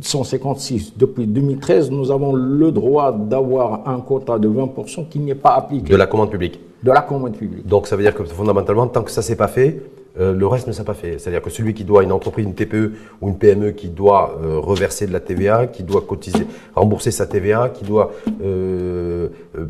156, 0.00 0.88
euh, 0.88 0.92
depuis 0.96 1.26
2013, 1.26 1.90
nous 1.90 2.10
avons 2.10 2.34
le 2.34 2.70
droit 2.70 3.12
d'avoir 3.12 3.88
un 3.88 4.00
quota 4.00 4.38
de 4.38 4.48
20% 4.48 5.08
qui 5.08 5.18
n'est 5.18 5.34
pas 5.34 5.54
appliqué. 5.54 5.90
De 5.90 5.96
la 5.96 6.06
commande 6.06 6.30
publique 6.30 6.60
De 6.82 6.90
la 6.92 7.00
commande 7.00 7.36
publique. 7.36 7.66
Donc 7.66 7.86
ça 7.86 7.96
veut 7.96 8.02
dire 8.02 8.14
que 8.14 8.24
fondamentalement, 8.24 8.86
tant 8.86 9.02
que 9.02 9.10
ça 9.10 9.22
ne 9.22 9.24
s'est 9.24 9.36
pas 9.36 9.48
fait, 9.48 9.80
le 10.16 10.46
reste 10.46 10.66
ne 10.68 10.72
s'est 10.72 10.84
pas 10.84 10.94
fait. 10.94 11.18
C'est-à-dire 11.18 11.42
que 11.42 11.50
celui 11.50 11.74
qui 11.74 11.84
doit, 11.84 12.02
une 12.04 12.12
entreprise, 12.12 12.44
une 12.46 12.54
TPE 12.54 12.92
ou 13.20 13.28
une 13.28 13.36
PME 13.38 13.72
qui 13.72 13.88
doit 13.88 14.38
reverser 14.40 15.06
de 15.06 15.12
la 15.12 15.20
TVA, 15.20 15.66
qui 15.66 15.82
doit 15.82 16.02
cotiser, 16.02 16.46
rembourser 16.74 17.10
sa 17.10 17.26
TVA, 17.26 17.70
qui 17.70 17.84
doit 17.84 18.12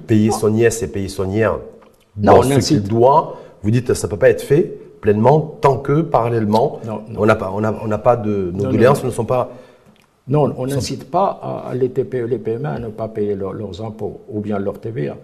payer 0.06 0.30
son 0.30 0.54
IS 0.54 0.82
et 0.82 0.88
payer 0.88 1.08
son 1.08 1.30
IR 1.30 1.58
non, 2.16 2.42
ce 2.42 2.58
qu'il 2.68 2.82
doit, 2.82 3.36
vous 3.62 3.70
dites 3.70 3.86
que 3.86 3.94
ça 3.94 4.06
ne 4.06 4.10
peut 4.10 4.18
pas 4.18 4.30
être 4.30 4.42
fait 4.42 4.78
pleinement 5.00 5.40
tant 5.60 5.78
que 5.78 6.00
parallèlement 6.00 6.80
on 7.18 7.26
n'a 7.26 7.34
pas, 7.36 7.52
on 7.54 7.62
a, 7.62 7.74
on 7.84 7.98
pas 7.98 8.16
de 8.16 8.50
nos 8.54 8.64
doléances 8.70 9.04
ne 9.04 9.10
sont 9.10 9.24
pas. 9.26 9.50
Non, 10.26 10.54
on 10.56 10.66
n'incite 10.66 11.10
pas 11.10 11.64
à 11.68 11.74
les 11.74 11.90
TPE, 11.90 12.24
les 12.26 12.38
PME 12.38 12.66
à 12.66 12.78
ne 12.78 12.88
pas 12.88 13.08
payer 13.08 13.34
leurs 13.34 13.82
impôts 13.84 14.22
ou 14.28 14.40
bien 14.40 14.58
leur 14.58 14.78
TVA. 14.80 15.16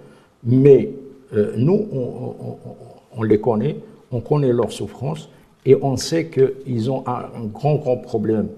Mais 0.44 0.90
euh, 1.34 1.52
nous, 1.56 1.86
on, 3.16 3.22
les 3.22 3.40
connaît, 3.40 3.76
on 4.12 4.20
connaît 4.20 4.52
leurs 4.52 4.72
souffrances 4.72 5.28
et 5.66 5.76
on 5.82 5.96
sait 5.96 6.28
qu'ils 6.28 6.90
ont 6.90 7.04
un, 7.06 7.44
grand, 7.52 7.76
grand 7.76 7.96
problème 7.96 8.48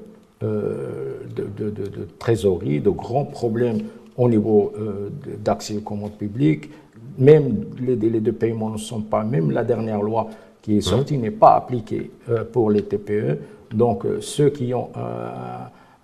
euh, 0.42 1.20
de, 1.34 2.08
trésorerie, 2.18 2.80
de 2.80 2.90
grands 2.90 3.24
problèmes 3.24 3.78
au 4.16 4.28
niveau 4.28 4.72
euh, 4.78 5.08
d'accès 5.42 5.76
aux 5.76 5.80
commandes 5.80 6.16
publiques, 6.16 6.70
même 7.18 7.64
les 7.80 7.96
délais 7.96 8.20
de 8.20 8.30
paiement 8.30 8.70
ne 8.70 8.78
sont 8.78 9.00
pas, 9.02 9.24
même 9.24 9.50
la 9.50 9.64
dernière 9.64 10.02
loi 10.02 10.28
qui 10.60 10.76
est 10.76 10.80
sortie 10.80 11.18
n'est 11.18 11.32
pas 11.32 11.56
appliquée 11.56 12.10
euh, 12.28 12.44
pour 12.44 12.70
les 12.70 12.82
TPE. 12.82 13.38
Donc 13.72 14.04
ceux 14.20 14.50
qui 14.50 14.74
ont 14.74 14.90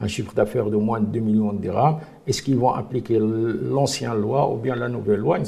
un 0.01 0.09
chiffre 0.09 0.33
d'affaires 0.35 0.71
de 0.71 0.77
moins 0.77 1.01
de 1.01 1.07
2 1.07 1.21
millions 1.21 1.53
de 1.53 1.59
dirhams, 1.59 1.99
est-ce 2.27 2.41
qu'ils 2.41 2.57
vont 2.57 2.71
appliquer 2.71 3.19
l'ancienne 3.21 4.15
loi 4.15 4.51
ou 4.51 4.57
bien 4.57 4.75
la 4.75 4.89
nouvelle 4.89 5.21
loi? 5.21 5.39
Il 5.39 5.47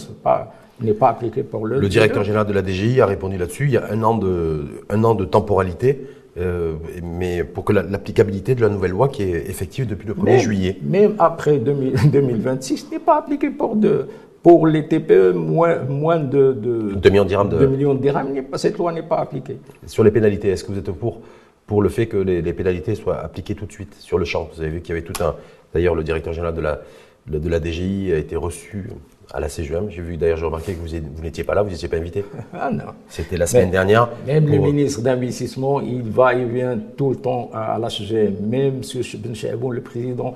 n'est 0.82 0.94
pas 0.94 1.08
appliqué 1.08 1.42
pour 1.42 1.66
le. 1.66 1.80
Le 1.80 1.88
directeur 1.88 2.24
général 2.24 2.46
de 2.46 2.52
la 2.52 2.62
DGI 2.62 3.00
a 3.00 3.06
répondu 3.06 3.36
là-dessus. 3.36 3.64
Il 3.64 3.72
y 3.72 3.76
a 3.76 3.90
un 3.90 4.02
an 4.02 4.16
de, 4.16 4.64
un 4.88 5.04
an 5.04 5.14
de 5.14 5.24
temporalité, 5.24 6.06
euh, 6.38 6.74
mais 7.02 7.44
pour 7.44 7.64
que 7.64 7.72
l'applicabilité 7.72 8.54
de 8.54 8.60
la 8.60 8.68
nouvelle 8.68 8.92
loi 8.92 9.08
qui 9.08 9.22
est 9.22 9.48
effective 9.48 9.86
depuis 9.86 10.08
le 10.08 10.14
1er 10.14 10.38
juillet. 10.38 10.78
Même 10.82 11.14
après 11.18 11.58
2026, 11.58 12.88
n'est 12.92 12.98
pas 12.98 13.18
appliqué 13.18 13.50
pour 13.50 13.76
de, 13.76 14.06
pour 14.42 14.66
les 14.66 14.86
TPE, 14.86 15.32
moins, 15.32 15.80
moins 15.84 16.18
de, 16.18 16.52
de 16.52 16.94
2 16.94 17.10
millions 17.10 17.24
de 17.24 17.28
dirhams. 17.28 17.48
De... 17.48 17.66
millions 17.66 17.94
de 17.94 18.00
dirhams, 18.00 18.28
cette 18.54 18.78
loi 18.78 18.92
n'est 18.92 19.02
pas 19.02 19.18
appliquée. 19.18 19.58
Sur 19.86 20.04
les 20.04 20.10
pénalités, 20.10 20.48
est-ce 20.48 20.64
que 20.64 20.72
vous 20.72 20.78
êtes 20.78 20.90
pour, 20.90 21.20
pour 21.66 21.82
le 21.82 21.88
fait 21.88 22.06
que 22.06 22.16
les, 22.16 22.42
les, 22.42 22.52
pénalités 22.52 22.94
soient 22.94 23.18
appliquées 23.18 23.54
tout 23.54 23.66
de 23.66 23.72
suite 23.72 23.94
sur 23.98 24.18
le 24.18 24.24
champ? 24.24 24.48
Vous 24.54 24.60
avez 24.60 24.70
vu 24.70 24.80
qu'il 24.80 24.94
y 24.94 24.98
avait 24.98 25.06
tout 25.06 25.22
un. 25.22 25.34
D'ailleurs, 25.74 25.94
le 25.94 26.02
directeur 26.02 26.32
général 26.32 26.54
de 26.54 26.60
la, 26.60 26.80
de 27.26 27.48
la 27.48 27.60
DGI 27.60 28.12
a 28.12 28.18
été 28.18 28.36
reçu 28.36 28.88
à 29.32 29.40
la 29.40 29.48
CGM. 29.48 29.90
J'ai 29.90 30.02
vu 30.02 30.16
d'ailleurs, 30.16 30.38
j'ai 30.38 30.44
remarqué 30.44 30.74
que 30.74 30.80
vous, 30.80 30.96
vous 31.14 31.22
n'étiez 31.22 31.44
pas 31.44 31.54
là, 31.54 31.62
vous 31.62 31.70
n'étiez 31.70 31.88
pas 31.88 31.96
invité. 31.96 32.24
Ah 32.52 32.70
non. 32.70 32.92
C'était 33.08 33.36
la 33.36 33.46
semaine 33.46 33.70
dernière. 33.70 34.08
Même 34.26 34.48
le 34.48 34.58
ministre 34.58 35.00
d'investissement, 35.02 35.80
il 35.80 36.02
va 36.02 36.34
et 36.34 36.44
vient 36.44 36.78
tout 36.96 37.10
le 37.10 37.16
temps 37.16 37.50
à, 37.54 37.78
la 37.78 37.88
CGM. 37.88 38.34
Même 38.42 38.80
M. 38.94 39.02
Ben 39.18 39.34
Chaboun, 39.34 39.74
le 39.74 39.80
président 39.80 40.34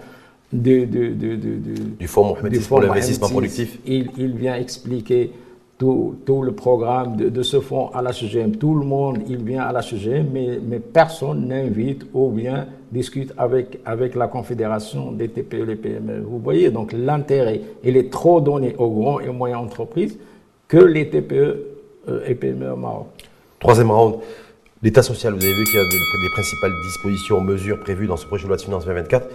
de, 0.52 0.84
de, 0.84 1.12
de, 1.12 1.36
du 1.98 2.06
Fonds 2.06 2.24
Mohamed 2.24 2.66
pour 2.66 2.80
l'investissement 2.80 3.28
productif, 3.28 3.78
il, 3.86 4.08
il, 4.16 4.32
vient 4.36 4.54
expliquer 4.54 5.32
tout, 5.78 6.42
le 6.42 6.52
programme 6.52 7.16
de, 7.16 7.42
ce 7.42 7.60
fonds 7.60 7.88
à 7.92 8.00
la 8.02 8.12
CGM. 8.12 8.56
Tout 8.56 8.74
le 8.74 8.84
monde, 8.84 9.18
il 9.28 9.42
vient 9.44 9.62
à 9.62 9.72
la 9.72 9.82
CGM, 9.82 10.28
mais, 10.32 10.78
personne 10.78 11.48
n'invite 11.48 12.06
ou 12.14 12.30
bien 12.30 12.66
discute 12.92 13.32
avec, 13.36 13.80
avec 13.84 14.14
la 14.14 14.28
Confédération 14.28 15.10
des 15.10 15.28
TPE 15.28 15.54
et 15.54 15.66
les 15.66 15.76
PME. 15.76 16.20
Vous 16.20 16.38
voyez, 16.38 16.70
donc 16.70 16.92
l'intérêt, 16.92 17.60
il 17.82 17.96
est 17.96 18.10
trop 18.10 18.40
donné 18.40 18.76
aux 18.78 18.90
grands 18.90 19.20
et 19.20 19.28
moyennes 19.30 19.58
entreprises 19.58 20.16
que 20.68 20.76
les 20.76 21.10
TPE 21.10 21.34
euh, 22.08 22.24
et 22.26 22.34
PME 22.34 22.72
au 22.72 22.76
Maroc. 22.76 23.06
Troisième 23.58 23.90
round, 23.90 24.16
l'État 24.82 25.02
social. 25.02 25.34
Vous 25.34 25.44
avez 25.44 25.54
vu 25.54 25.64
qu'il 25.64 25.74
y 25.74 25.78
a 25.78 25.84
des, 25.84 26.30
principales 26.32 26.72
dispositions, 26.84 27.40
mesures 27.40 27.80
prévues 27.80 28.06
dans 28.06 28.16
ce 28.16 28.26
projet 28.26 28.44
de 28.44 28.48
loi 28.48 28.56
de 28.56 28.62
finances 28.62 28.84
2024. 28.84 29.28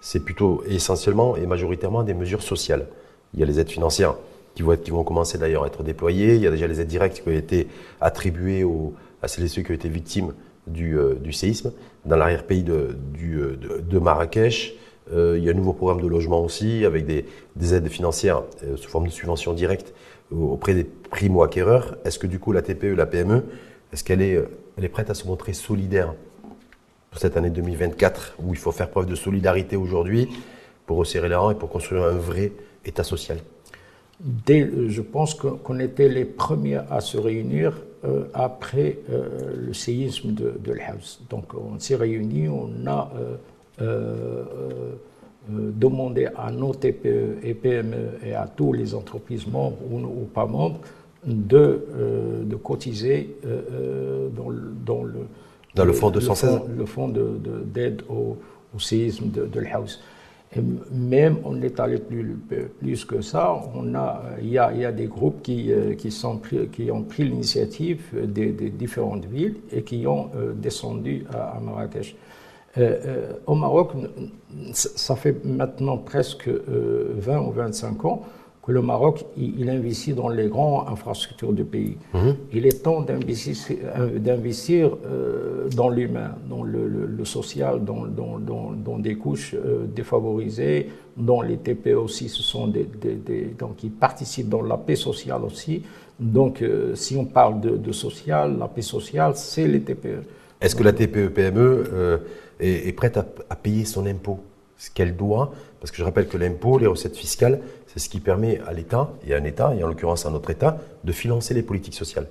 C'est 0.00 0.24
plutôt 0.24 0.62
essentiellement 0.66 1.36
et 1.36 1.46
majoritairement 1.46 2.02
des 2.02 2.14
mesures 2.14 2.42
sociales. 2.42 2.86
Il 3.34 3.40
y 3.40 3.42
a 3.42 3.46
les 3.46 3.60
aides 3.60 3.70
financières 3.70 4.14
qui 4.54 4.62
vont, 4.62 4.72
être, 4.72 4.82
qui 4.82 4.90
vont 4.90 5.04
commencer 5.04 5.38
d'ailleurs 5.38 5.64
à 5.64 5.66
être 5.66 5.82
déployées. 5.82 6.34
Il 6.34 6.42
y 6.42 6.46
a 6.46 6.50
déjà 6.50 6.66
les 6.66 6.80
aides 6.80 6.88
directes 6.88 7.22
qui 7.22 7.28
ont 7.28 7.32
été 7.32 7.68
attribuées 8.00 8.64
aux, 8.64 8.94
à 9.22 9.28
celles 9.28 9.44
et 9.44 9.48
ceux 9.48 9.62
qui 9.62 9.70
ont 9.70 9.74
été 9.74 9.88
victimes 9.88 10.32
du, 10.66 10.98
euh, 10.98 11.14
du 11.14 11.32
séisme 11.32 11.72
dans 12.04 12.16
l'arrière-pays 12.16 12.62
de, 12.62 12.96
euh, 13.22 13.56
de, 13.80 13.98
Marrakech. 13.98 14.74
Euh, 15.12 15.36
il 15.38 15.44
y 15.44 15.48
a 15.48 15.52
un 15.52 15.56
nouveau 15.56 15.72
programme 15.72 16.00
de 16.00 16.06
logement 16.06 16.42
aussi 16.42 16.84
avec 16.84 17.06
des, 17.06 17.26
des 17.56 17.74
aides 17.74 17.88
financières 17.88 18.42
sous 18.76 18.88
forme 18.88 19.06
de 19.06 19.12
subventions 19.12 19.52
directes 19.52 19.94
auprès 20.30 20.74
des 20.74 20.84
primo-acquéreurs. 20.84 21.96
Est-ce 22.04 22.18
que 22.18 22.26
du 22.26 22.38
coup 22.38 22.52
la 22.52 22.62
TPE, 22.62 22.94
la 22.94 23.06
PME, 23.06 23.44
est-ce 23.92 24.04
qu'elle 24.04 24.22
est, 24.22 24.42
elle 24.78 24.84
est 24.84 24.88
prête 24.88 25.10
à 25.10 25.14
se 25.14 25.26
montrer 25.26 25.52
solidaire 25.52 26.14
pour 27.10 27.20
cette 27.20 27.36
année 27.36 27.50
2024 27.50 28.36
où 28.42 28.54
il 28.54 28.58
faut 28.58 28.72
faire 28.72 28.88
preuve 28.88 29.06
de 29.06 29.14
solidarité 29.14 29.76
aujourd'hui 29.76 30.28
pour 30.86 30.96
resserrer 30.96 31.28
les 31.28 31.34
rangs 31.34 31.50
et 31.50 31.54
pour 31.54 31.68
construire 31.68 32.04
un 32.04 32.12
vrai 32.12 32.52
État 32.84 33.04
social 33.04 33.38
Dès, 34.24 34.70
je 34.88 35.02
pense 35.02 35.34
qu'on 35.34 35.80
était 35.80 36.08
les 36.08 36.24
premiers 36.24 36.80
à 36.90 37.00
se 37.00 37.18
réunir 37.18 37.72
euh, 38.04 38.24
après 38.34 38.98
euh, 39.10 39.66
le 39.66 39.72
séisme 39.74 40.32
de, 40.32 40.54
de 40.64 40.76
Donc 41.28 41.54
on 41.54 41.78
s'est 41.80 41.96
réunis, 41.96 42.48
on 42.48 42.70
a 42.86 43.10
euh, 43.80 44.44
demandé 45.48 46.28
à 46.36 46.52
nos 46.52 46.72
TPE 46.72 47.38
et 47.42 47.54
PME 47.54 48.18
et 48.24 48.34
à 48.34 48.46
tous 48.46 48.72
les 48.72 48.94
entreprises 48.94 49.46
membres 49.46 49.78
ou, 49.90 50.24
pas 50.32 50.46
membres 50.46 50.78
de, 51.24 51.84
de 52.44 52.56
cotiser 52.56 53.36
dans, 54.36 54.52
dans, 54.86 55.02
le, 55.02 55.26
dans 55.74 55.84
le 55.84 55.92
fonds 55.92 56.10
216 56.10 56.60
Le 56.76 56.86
fonds 56.86 57.08
d'aide 57.08 58.02
au, 58.08 58.36
au, 58.74 58.78
séisme 58.78 59.30
de, 59.30 59.46
de 59.46 59.60
et 60.54 60.60
même 60.92 61.38
on 61.44 61.60
est 61.62 61.80
allé 61.80 61.98
plus, 61.98 62.36
plus 62.78 63.04
que 63.04 63.22
ça, 63.22 63.58
on 63.74 63.94
a, 63.94 64.22
il, 64.40 64.50
y 64.50 64.58
a, 64.58 64.72
y 64.72 64.84
a 64.84 64.92
des 64.92 65.06
groupes 65.06 65.42
qui, 65.42 65.72
euh, 65.72 65.94
qui, 65.94 66.90
ont 66.90 67.02
pris 67.02 67.24
l'initiative 67.24 68.02
des, 68.26 68.52
différentes 68.70 69.24
villes 69.24 69.56
et 69.70 69.82
qui 69.82 70.06
ont 70.06 70.30
euh, 70.36 70.52
descendu 70.52 71.24
à, 71.32 71.58
Marrakech. 71.60 72.16
Euh, 72.78 73.32
au 73.46 73.54
Maroc, 73.54 73.92
ça 74.72 75.16
fait 75.16 75.44
maintenant 75.44 75.98
presque 75.98 76.48
20 76.48 77.40
ou 77.40 77.50
25 77.52 78.04
ans 78.04 78.22
que 78.62 78.70
le 78.70 78.80
Maroc, 78.80 79.24
il, 79.36 79.68
investit 79.68 80.12
dans 80.12 80.28
les 80.28 80.46
grandes 80.46 80.88
infrastructures 80.88 81.52
du 81.52 81.64
pays. 81.64 81.96
Mhm. 82.14 82.36
Il 82.52 82.64
est 82.64 82.82
temps 82.84 83.00
d'investir, 83.00 83.56
d'investir 84.18 84.96
euh, 85.04 85.68
dans 85.74 85.88
l'humain, 85.88 86.36
dans 86.48 86.62
le, 86.62 87.24
social, 87.24 87.84
dans, 87.84 88.06
dans, 88.06 88.38
dans, 88.38 88.98
des 88.98 89.16
couches 89.16 89.54
euh, 89.54 89.86
défavorisées, 89.86 90.90
dont 91.16 91.42
les 91.42 91.56
TPE 91.56 91.96
aussi, 91.96 92.28
ce 92.28 92.42
sont 92.42 92.68
des, 92.68 92.86
donc 93.58 93.82
ils 93.82 93.90
participent 93.90 94.48
dans 94.48 94.62
la 94.62 94.76
paix 94.76 94.96
sociale 94.96 95.42
aussi. 95.44 95.82
Donc, 96.20 96.62
euh, 96.62 96.94
si 96.94 97.16
on 97.16 97.24
parle 97.24 97.60
de, 97.60 97.92
social, 97.92 98.58
la 98.58 98.68
paix 98.68 98.82
sociale, 98.82 99.32
c'est 99.34 99.66
les 99.66 99.80
TPE. 99.80 100.22
Est-ce 100.60 100.76
que 100.76 100.84
la 100.84 100.92
TPE-PME 100.92 102.20
est, 102.60 102.88
est, 102.88 102.92
prête 102.92 103.16
à, 103.16 103.26
à 103.50 103.56
payer 103.56 103.84
son 103.84 104.06
impôt, 104.06 104.38
ce 104.82 104.90
qu'elle 104.90 105.16
doit 105.16 105.52
Parce 105.78 105.92
que 105.92 105.98
je 105.98 106.02
rappelle 106.02 106.26
que 106.26 106.36
l'impôt, 106.36 106.76
les 106.76 106.88
recettes 106.88 107.16
fiscales, 107.16 107.60
c'est 107.86 108.00
ce 108.00 108.08
qui 108.08 108.18
permet 108.18 108.60
à 108.66 108.72
l'État, 108.72 109.12
et 109.24 109.32
à 109.32 109.36
un 109.36 109.44
État, 109.44 109.74
et 109.78 109.84
en 109.84 109.86
l'occurrence 109.86 110.26
à 110.26 110.30
notre 110.30 110.50
État, 110.50 110.78
de 111.04 111.12
financer 111.12 111.54
les 111.54 111.62
politiques 111.62 111.94
sociales. 111.94 112.26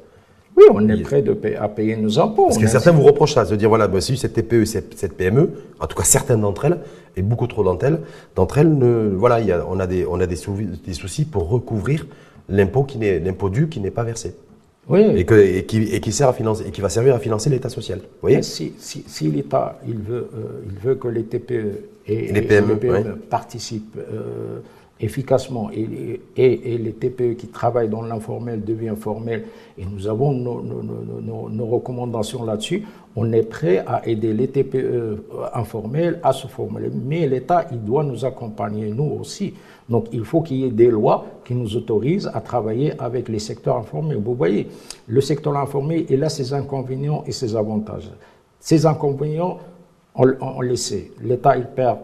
Oui, 0.58 0.66
on 0.70 0.86
est 0.90 1.02
prêt 1.02 1.22
de 1.22 1.38
à 1.58 1.70
payer 1.70 1.96
nos 1.96 2.20
impôts. 2.20 2.48
Parce 2.48 2.58
que 2.58 2.68
certains 2.68 2.92
vous 2.92 3.04
reprochent 3.04 3.36
ça, 3.36 3.46
de 3.46 3.56
dire 3.56 3.70
voilà, 3.70 3.88
bah, 3.88 4.02
si 4.02 4.18
cette 4.18 4.34
TPE, 4.34 4.66
cette, 4.66 5.00
cette 5.00 5.16
PME, 5.16 5.50
en 5.80 5.88
tout 5.88 5.96
cas 5.96 6.04
certaines 6.04 6.42
d'entre 6.42 6.66
elles, 6.66 6.80
et 7.16 7.22
beaucoup 7.22 7.48
trop 7.48 7.64
d'entre 7.64 7.86
elles, 7.86 8.02
d'entre 8.36 8.58
elles, 8.58 8.78
ne, 8.78 9.16
voilà, 9.16 9.40
y 9.40 9.54
a, 9.54 9.66
on 9.70 9.80
a 9.80 9.88
des, 9.88 10.06
on 10.06 10.20
a 10.20 10.28
des, 10.28 10.36
soucis 10.36 11.24
pour 11.24 11.48
recouvrir 11.48 12.06
l'impôt 12.50 12.84
qui 12.84 12.98
n'est, 12.98 13.20
l'impôt 13.20 13.50
dû 13.50 13.70
qui 13.70 13.80
n'est 13.80 13.92
pas 13.92 14.04
versé. 14.04 14.36
Oui. 14.88 15.02
Et, 15.16 15.26
que, 15.26 15.36
et, 15.36 15.66
qui, 15.66 15.84
et 15.84 16.00
qui 16.00 16.12
sert 16.12 16.28
à 16.28 16.34
financer, 16.34 16.66
et 16.68 16.72
qui 16.72 16.82
va 16.82 16.90
servir 16.90 17.16
à 17.16 17.20
financer 17.20 17.50
l'État 17.50 17.70
social. 17.70 18.00
Vous 18.00 18.22
voyez 18.22 18.42
si, 18.42 18.74
si, 18.78 19.04
si 19.08 19.30
l'État 19.30 19.80
il 19.88 20.00
veut, 20.00 20.30
euh, 20.34 20.64
il 20.66 20.80
veut 20.80 20.96
que 20.96 21.08
les 21.08 21.24
TPE 21.24 21.78
et, 22.08 22.32
les 22.32 22.42
PME, 22.42 22.78
PME 22.78 23.16
participent. 23.30 23.98
Euh, 23.98 24.60
efficacement 25.02 25.70
et, 25.72 26.20
les 26.38 26.94
TPE 26.94 27.36
qui 27.36 27.48
travaillent 27.48 27.90
dans 27.90 28.02
l'informel 28.04 28.64
deviennent 28.64 28.96
formels 28.96 29.46
et 29.78 29.86
nous 29.86 30.08
avons 30.08 30.34
nos, 30.34 31.66
recommandations 31.66 32.44
là-dessus, 32.44 32.84
on 33.16 33.32
est 33.34 33.44
prêt 33.44 33.84
à 33.86 34.08
aider 34.08 34.34
les 34.34 34.48
TPE 34.48 35.24
informels 35.54 36.20
à 36.24 36.34
se 36.34 36.48
former. 36.48 36.82
Mais 36.94 37.28
l'État, 37.28 37.68
il 37.72 37.84
doit 37.84 38.04
nous 38.04 38.24
accompagner, 38.26 38.90
nous 38.90 39.18
aussi. 39.20 39.54
Donc 39.90 40.06
il 40.14 40.24
faut 40.24 40.42
qu'il 40.42 40.58
y 40.58 40.66
ait 40.66 40.72
des 40.72 40.90
lois 40.90 41.26
qui 41.44 41.54
nous 41.56 41.76
autorisent 41.76 42.30
à 42.34 42.40
travailler 42.40 42.94
avec 43.00 43.28
les 43.28 43.40
secteurs 43.40 43.78
informels. 43.78 44.18
Vous 44.18 44.36
voyez, 44.36 44.68
le 45.08 45.22
secteur 45.22 45.58
informel, 45.58 46.06
il 46.10 46.24
a 46.24 46.30
ses 46.30 46.54
inconvénients 46.54 47.24
et 47.26 47.32
ses 47.32 47.56
avantages. 47.56 48.10
Ces 48.60 48.86
inconvénients, 48.86 49.58
on, 50.16 50.32
on 50.40 50.62
le 50.62 50.76
sait. 50.76 51.12
L'État, 51.22 51.58
il 51.58 51.66
perd 51.66 51.98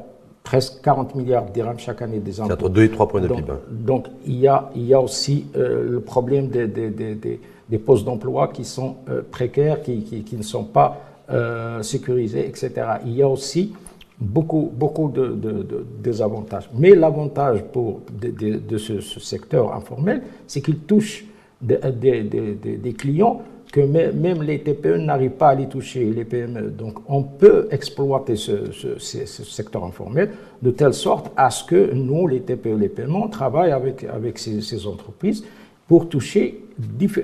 presque 0.47 0.81
40 0.81 1.15
milliards 1.15 1.45
de 1.45 1.51
dirhams 1.51 1.77
chaque 1.77 2.01
année 2.01 2.19
des 2.19 2.39
impôts. 2.39 2.47
C'est 2.47 2.63
entre 2.63 2.69
2 2.69 2.83
et 2.83 2.89
3 2.89 3.07
points 3.09 3.19
de 3.19 3.27
PIB. 3.27 3.51
Hein. 3.51 3.59
Donc, 3.69 4.07
il 4.25 4.39
y 4.39 4.47
a, 4.47 4.69
il 4.75 4.85
y 4.85 4.93
a 4.93 5.01
aussi 5.01 5.45
euh, 5.57 5.91
le 5.91 5.99
problème 5.99 6.47
des, 6.47 6.67
des, 6.67 6.89
des, 6.89 7.41
des 7.69 7.77
postes 7.77 8.05
d'emploi 8.05 8.47
qui 8.47 8.63
sont 8.63 8.95
euh, 9.09 9.23
précaires, 9.29 9.81
qui, 9.81 10.03
qui, 10.03 10.23
qui, 10.23 10.37
ne 10.37 10.43
sont 10.43 10.63
pas 10.63 11.01
euh, 11.29 11.81
sécurisés, 11.81 12.47
etc. 12.47 12.71
Il 13.05 13.13
y 13.13 13.21
a 13.21 13.27
aussi 13.27 13.73
beaucoup, 14.21 14.71
beaucoup 14.73 15.09
de, 15.09 15.27
de, 15.27 15.85
désavantages. 16.01 16.69
Mais 16.73 16.95
l'avantage 16.95 17.61
pour 17.73 17.99
de, 18.09 18.77
ce, 18.77 19.01
ce, 19.01 19.19
secteur 19.19 19.73
informel, 19.73 20.21
c'est 20.47 20.61
qu'il 20.61 20.79
touche 20.79 21.25
des 21.61 22.95
clients 22.97 23.41
que 23.71 23.81
même 23.81 24.43
les 24.43 24.59
TPE 24.59 24.97
n'arrivent 24.97 25.31
pas 25.31 25.49
à 25.49 25.55
les 25.55 25.67
toucher, 25.67 26.05
les 26.05 26.23
PME. 26.23 26.69
Donc 26.69 26.99
on 27.07 27.23
peut 27.23 27.67
exploiter 27.71 28.35
ce, 28.35 28.71
secteur 28.97 29.83
informel 29.83 30.29
de 30.61 30.71
telle 30.71 30.93
sorte 30.93 31.31
à 31.35 31.49
ce 31.49 31.63
que 31.63 31.93
nous, 31.93 32.27
les 32.27 32.41
TPE, 32.41 32.77
les 32.77 32.89
PME, 32.89 33.29
travaillent 33.31 33.71
avec, 33.71 34.03
avec 34.03 34.39
ces, 34.39 34.87
entreprises 34.87 35.43
pour 35.87 36.07
toucher 36.09 36.63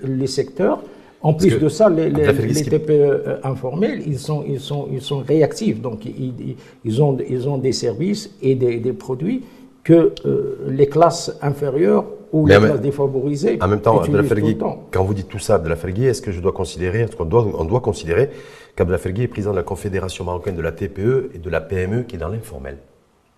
les 0.04 0.28
secteurs. 0.28 0.82
En 1.22 1.34
plus 1.34 1.58
de 1.58 1.70
ça, 1.70 1.90
les, 1.90 2.12
TPE 2.12 2.90
euh, 2.90 3.38
informels, 3.46 4.02
ils 4.06 4.20
sont, 4.20 4.44
ils, 4.46 4.60
sont, 4.60 4.90
ils 4.92 5.02
sont 5.02 5.20
réactifs. 5.20 5.82
Donc 5.82 6.06
ils, 6.06 6.58
ils, 6.84 7.02
ont, 7.02 7.18
ils 7.30 7.48
ont 7.48 7.58
des 7.58 7.72
services 7.72 8.36
et 8.42 8.56
des, 8.56 8.78
des 8.78 8.92
produits 8.92 9.44
que 9.84 10.14
euh, 10.26 10.58
les 10.70 10.88
classes 10.88 11.38
inférieures 11.42 12.06
ou 12.34 12.48
les 12.48 12.58
classes 12.58 12.82
défavorisées. 12.82 13.60
En 13.62 13.67
même 13.67 13.80
temps, 13.80 14.02
quand 14.91 15.04
vous 15.04 15.13
dites 15.13 15.30
tout 15.30 15.39
ça, 15.39 15.56
Abdelafelgui, 15.56 16.06
est-ce 16.06 16.22
que 16.22 16.32
je 16.32 16.41
dois 16.41 16.52
considérer, 16.52 17.02
est-ce 17.02 17.15
qu'on 17.15 17.26
doit, 17.26 17.48
on 17.58 17.63
doit 17.63 17.80
considérer 17.80 18.32
qu'Abdelafelgui 18.76 19.24
est 19.24 19.28
président 19.28 19.52
de 19.52 19.58
la 19.58 19.63
Confédération 19.63 20.26
marocaine 20.26 20.56
de 20.56 20.62
la 20.62 20.72
TPE 20.72 21.30
et 21.36 21.38
de 21.38 21.50
la 21.50 21.62
PME 21.62 22.04
qui 22.04 22.15
est 22.15 22.19
dans 22.19 22.28
l'informel? 22.28 22.78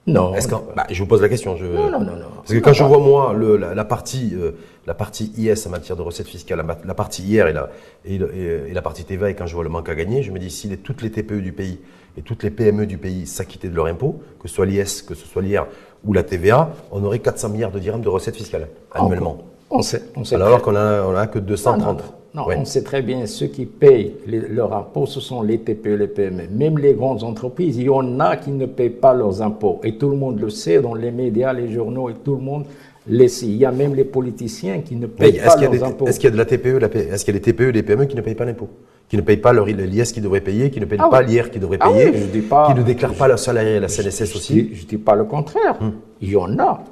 Non. 0.08 0.34
Bah, 0.76 0.86
je 0.90 1.00
vous 1.02 1.08
pose 1.08 1.22
la 1.22 1.30
question. 1.30 1.58
Je... 1.58 1.66
Non, 1.66 1.90
non, 1.90 2.00
non, 2.00 2.12
Parce 2.36 2.54
que 2.54 2.60
quand 2.60 2.74
je 2.74 2.84
vois, 2.84 3.00
moi, 3.00 3.34
le, 3.34 3.58
la, 3.58 3.86
partie, 3.86 4.34
euh, 4.36 4.52
la 4.86 4.94
partie 4.94 5.34
IS 5.36 5.66
en 5.66 5.72
matière 5.72 5.98
de 5.98 6.04
recettes 6.04 6.28
fiscales, 6.28 6.64
la, 6.86 6.94
partie 6.94 7.24
IR 7.24 7.48
et 7.48 7.54
la, 7.54 7.72
et, 8.06 8.16
et, 8.16 8.74
la 8.74 8.82
partie 8.84 9.04
TVA, 9.04 9.32
et 9.32 9.36
quand 9.36 9.48
je 9.48 9.56
vois 9.56 9.64
le 9.64 9.70
manque 9.70 9.90
à 9.90 9.96
gagner, 9.96 10.22
je 10.22 10.32
me 10.32 10.38
dis, 10.38 10.52
si 10.52 10.68
les, 10.68 10.78
toutes 10.78 11.02
les 11.02 11.10
TPE 11.10 11.42
du 11.42 11.54
pays 11.54 11.80
et 12.18 12.22
toutes 12.22 12.44
les 12.44 12.52
PME 12.52 12.86
du 12.86 13.00
pays 13.00 13.26
s'acquittaient 13.26 13.68
de 13.68 13.76
leur 13.76 13.88
impôt, 13.88 14.22
que 14.40 14.48
ce 14.48 14.54
soit 14.54 14.68
l'IS, 14.68 15.02
que 15.02 15.16
ce 15.16 15.26
soit 15.26 15.42
l'IR 15.42 15.66
ou 16.06 16.14
la 16.14 16.24
TVA, 16.24 16.70
on 16.92 17.04
aurait 17.04 17.20
400 17.20 17.50
milliards 17.50 17.72
de 17.72 17.80
dirhams 17.80 18.02
de 18.02 18.10
recettes 18.10 18.36
fiscales 18.36 18.68
annuellement. 18.92 19.38
On 19.70 19.82
sait. 19.82 20.04
On 20.16 20.24
sait 20.24 20.36
Alors 20.36 20.62
qu'on 20.62 20.74
n'a 20.74 21.04
on 21.08 21.16
a 21.16 21.28
que 21.28 21.40
230. 21.40 22.04
Non, 22.36 22.44
on 22.54 22.66
sait 22.66 22.84
très 22.84 23.02
bien, 23.02 23.26
ceux 23.28 23.48
qui 23.48 23.66
payent 23.66 24.14
leurs 24.28 24.74
impôts, 24.74 25.06
ce 25.06 25.22
sont 25.22 25.42
les 25.42 25.60
TPE, 25.60 25.96
les 25.96 26.08
PME. 26.08 26.44
Même 26.52 26.78
les 26.78 26.94
grandes 26.94 27.24
entreprises, 27.24 27.78
il 27.78 27.84
y 27.84 27.90
en 27.90 28.20
a 28.20 28.36
qui 28.36 28.52
ne 28.52 28.66
payent 28.66 28.90
pas 28.90 29.14
leurs 29.14 29.42
impôts. 29.42 29.80
Et 29.86 29.98
tout 29.98 30.10
le 30.10 30.18
monde 30.18 30.42
le 30.42 30.50
sait 30.50 30.82
dans 30.82 30.94
les 30.94 31.12
médias, 31.12 31.54
les 31.54 31.72
journaux, 31.72 32.10
et 32.10 32.14
tout 32.14 32.36
le 32.36 32.42
monde 32.42 32.66
le 33.08 33.28
sait. 33.30 33.46
Il 33.46 33.56
y 33.56 33.64
a 33.64 33.72
même 33.72 33.96
les 33.96 34.04
politiciens 34.04 34.82
qui 34.82 34.98
ne 34.98 35.08
payent 35.08 35.40
pas 35.40 35.56
leurs 35.56 35.84
impôts. 35.86 36.08
Est-ce 36.08 36.20
qu'il 36.20 36.28
y 36.30 36.34
a 36.34 36.34
de 36.34 36.38
la 36.38 36.46
TPE, 36.46 36.84
est-ce 36.98 37.24
qu'il 37.24 37.34
y 37.34 37.38
a 37.38 37.40
des 37.40 37.54
TPE, 37.54 37.72
des 37.72 37.84
PME 37.84 38.06
qui 38.06 38.18
ne 38.18 38.22
payent 38.22 38.36
pas 38.36 38.46
l'impôt? 38.46 38.68
Qui 39.08 39.18
ne 39.18 39.22
payent 39.22 39.38
pas 39.38 39.54
leur 39.54 39.68
l'IS 39.68 40.12
qu'ils 40.12 40.24
devraient 40.24 40.42
payer, 40.42 40.72
qui 40.72 40.80
ne 40.80 40.86
payent 40.86 40.98
ah 41.02 41.10
pas 41.10 41.22
l'IR 41.22 41.52
qu'ils 41.52 41.62
devraient 41.62 41.78
ah 41.80 41.90
payer, 41.90 42.12
qui 42.12 42.74
ne 42.74 42.84
déclarent 42.84 43.14
pas 43.14 43.28
leur 43.28 43.38
salarié 43.38 43.76
et 43.76 43.80
la 43.80 43.88
CNSS 43.88 44.36
aussi 44.36 44.72
Je 44.74 44.82
ne 44.84 44.88
dis 44.88 44.98
pas 44.98 45.16
le 45.16 45.26
contraire. 45.26 45.78
Hum. 45.80 45.94
Il 46.22 46.32
y 46.32 46.36
en 46.36 46.58
a. 46.58 46.84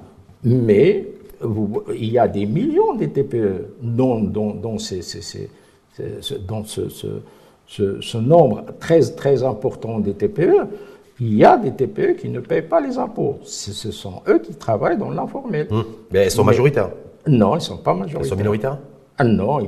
Mais 0.43 1.07
il 1.95 2.11
y 2.11 2.19
a 2.19 2.27
des 2.27 2.45
millions 2.45 2.93
de 2.95 3.05
TPE 3.05 3.75
dont, 3.81 4.19
dont, 4.19 4.77
ce, 4.77 5.01
ce, 5.01 5.39
ce, 7.67 8.17
nombre 8.17 8.63
très, 8.79 9.01
très 9.01 9.43
important 9.43 9.99
des 9.99 10.13
TPE, 10.13 10.67
il 11.19 11.35
y 11.35 11.43
a 11.43 11.57
des 11.57 11.71
TPE 11.71 12.15
qui 12.17 12.29
ne 12.29 12.39
payent 12.39 12.61
pas 12.61 12.79
les 12.79 12.97
impôts. 12.97 13.39
Ce 13.43 13.91
sont 13.91 14.21
eux 14.27 14.39
qui 14.39 14.53
travaillent 14.53 14.97
dans 14.97 15.09
l'informel. 15.09 15.67
Hum. 15.71 15.83
Mais 16.11 16.19
elles 16.19 16.31
sont 16.31 16.43
majoritaires 16.43 16.91
Non, 17.27 17.53
elles 17.53 17.59
ne 17.59 17.63
sont 17.63 17.77
pas 17.77 17.93
majoritaires. 17.93 18.21
Elles 18.21 18.29
sont 18.29 18.35
minoritaires 18.35 18.77
ah 19.23 19.27
Non, 19.27 19.59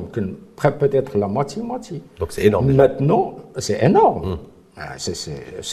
peut-être 0.80 1.18
la 1.18 1.28
moitié-moitié. 1.28 2.02
Donc 2.20 2.32
c'est 2.32 2.46
énorme. 2.46 2.72
Maintenant, 2.74 3.36
c'est 3.58 3.84
énorme. 3.84 4.26
Hum. 4.26 4.38
C'est 4.98 5.14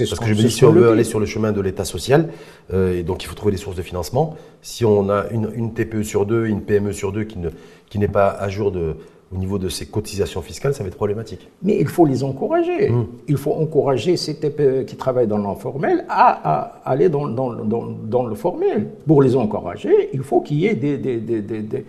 Parce 0.09 0.21
que 0.21 0.27
je 0.27 0.35
me 0.35 0.37
dis, 0.37 0.51
si 0.51 0.65
on 0.65 0.71
veut 0.71 0.91
aller 0.91 1.03
sur 1.03 1.19
le 1.19 1.27
chemin 1.27 1.51
de 1.51 1.61
l'État 1.61 1.85
social, 1.85 2.29
euh, 2.73 2.99
et 2.99 3.03
donc 3.03 3.25
il 3.25 3.27
faut 3.27 3.35
trouver 3.35 3.51
des 3.51 3.59
sources 3.59 3.75
de 3.75 3.83
financement, 3.83 4.37
si 4.63 4.85
on 4.85 5.11
a 5.11 5.25
une, 5.33 5.51
une 5.57 5.75
TPE 5.75 6.05
sur 6.05 6.25
deux, 6.25 6.47
une 6.47 6.61
PME 6.61 6.93
sur 6.93 7.11
deux 7.11 7.25
qui 7.25 7.39
n'est 7.41 7.51
qui 7.91 7.99
pas 8.07 8.29
à 8.29 8.49
jour 8.49 8.71
de, 8.71 8.95
au 9.33 9.39
niveau 9.39 9.59
de 9.59 9.69
ces 9.69 9.87
cotisations 9.87 10.43
fiscales, 10.43 10.75
ça 10.75 10.83
va 10.83 10.89
être 10.89 10.97
problématique. 10.97 11.49
Mais 11.63 11.79
il 11.81 11.89
faut 11.89 12.05
les 12.05 12.23
encourager. 12.23 12.91
Mmh. 12.91 13.07
Il 13.29 13.37
faut 13.37 13.53
encourager 13.53 14.17
ces 14.17 14.37
TPE 14.37 14.85
qui 14.87 14.97
travaillent 14.97 15.27
dans 15.27 15.39
l'informel 15.39 16.05
à, 16.09 16.81
aller 16.85 17.09
dans, 17.09 17.27
dans, 17.27 17.53
dans, 17.55 18.27
le 18.27 18.35
formel. 18.35 18.89
Pour 19.07 19.23
les 19.23 19.35
encourager, 19.35 20.11
il 20.13 20.23
faut 20.23 20.43
qu'il 20.43 20.59
y 20.59 20.67
ait 20.67 20.75
des, 20.75 20.99
des, 20.99 21.17
des, 21.19 21.41
des, 21.41 21.85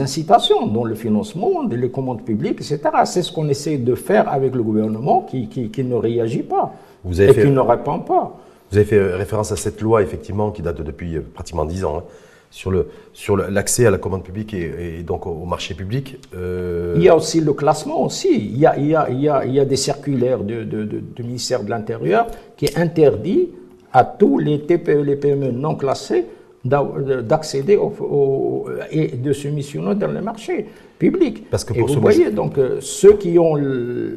incitations 0.00 0.66
dans 0.66 0.84
le 0.84 0.94
financement, 0.94 1.64
dans 1.64 1.76
les 1.76 1.90
commandes 1.90 2.24
publiques, 2.24 2.60
etc. 2.60 2.80
C'est 3.04 3.22
ce 3.22 3.32
qu'on 3.32 3.48
essaie 3.48 3.78
de 3.78 3.94
faire 3.94 4.28
avec 4.28 4.54
le 4.54 4.62
gouvernement 4.62 5.22
qui, 5.22 5.48
qui, 5.48 5.70
qui 5.70 5.84
ne 5.84 5.94
réagit 5.94 6.42
pas 6.42 6.72
Vous 7.04 7.20
avez 7.20 7.30
et 7.30 7.44
qui 7.44 7.50
ne 7.50 7.60
répond 7.60 8.00
pas. 8.00 8.36
Vous 8.70 8.78
avez 8.78 8.86
fait 8.86 9.00
référence 9.14 9.52
à 9.52 9.56
cette 9.56 9.80
loi, 9.80 10.02
effectivement, 10.02 10.50
qui 10.50 10.62
date 10.62 10.82
depuis 10.82 11.18
pratiquement 11.34 11.64
dix 11.64 11.84
ans. 11.84 11.98
Hein 11.98 12.02
sur 12.50 12.70
le 12.70 12.88
sur 13.12 13.36
l'accès 13.36 13.86
à 13.86 13.90
la 13.90 13.98
commande 13.98 14.22
publique 14.22 14.54
et, 14.54 15.02
donc 15.02 15.26
au, 15.26 15.44
marché 15.44 15.74
public. 15.74 16.16
Euh, 16.34 16.94
il 16.96 17.02
y 17.02 17.08
a 17.08 17.16
aussi 17.16 17.40
le 17.40 17.52
classement 17.52 18.02
aussi. 18.02 18.34
Il 18.34 18.58
y 18.58 18.66
a, 18.66 18.76
il 18.78 18.86
y 18.86 18.94
a, 18.94 19.08
il 19.10 19.20
y 19.20 19.28
a, 19.28 19.44
il 19.44 19.54
y 19.54 19.60
a 19.60 19.64
des 19.64 19.76
circulaires 19.76 20.40
du 20.40 20.64
de, 20.64 20.84
de, 20.84 21.22
ministère 21.22 21.62
de 21.62 21.70
l'Intérieur 21.70 22.26
qui 22.56 22.68
interdit 22.76 23.50
à 23.92 24.04
tous 24.04 24.38
les 24.38 24.60
TPE, 24.60 25.02
les 25.02 25.16
PME 25.16 25.50
non 25.50 25.74
classés 25.74 26.24
d'accéder 26.68 27.76
au, 27.76 28.66
et 28.90 29.08
de 29.08 29.32
se 29.32 29.48
missionner 29.48 29.94
dans 29.94 30.10
le 30.12 30.20
marché 30.20 30.66
public. 30.98 31.48
Parce 31.50 31.64
que 31.64 31.72
pour 31.74 31.90
et 31.90 31.94
vous 31.94 32.00
voyez, 32.00 32.30
donc, 32.30 32.58
euh, 32.58 32.78
ceux 32.80 33.14
qui 33.14 33.38
ont 33.38 33.54
le, 33.54 34.14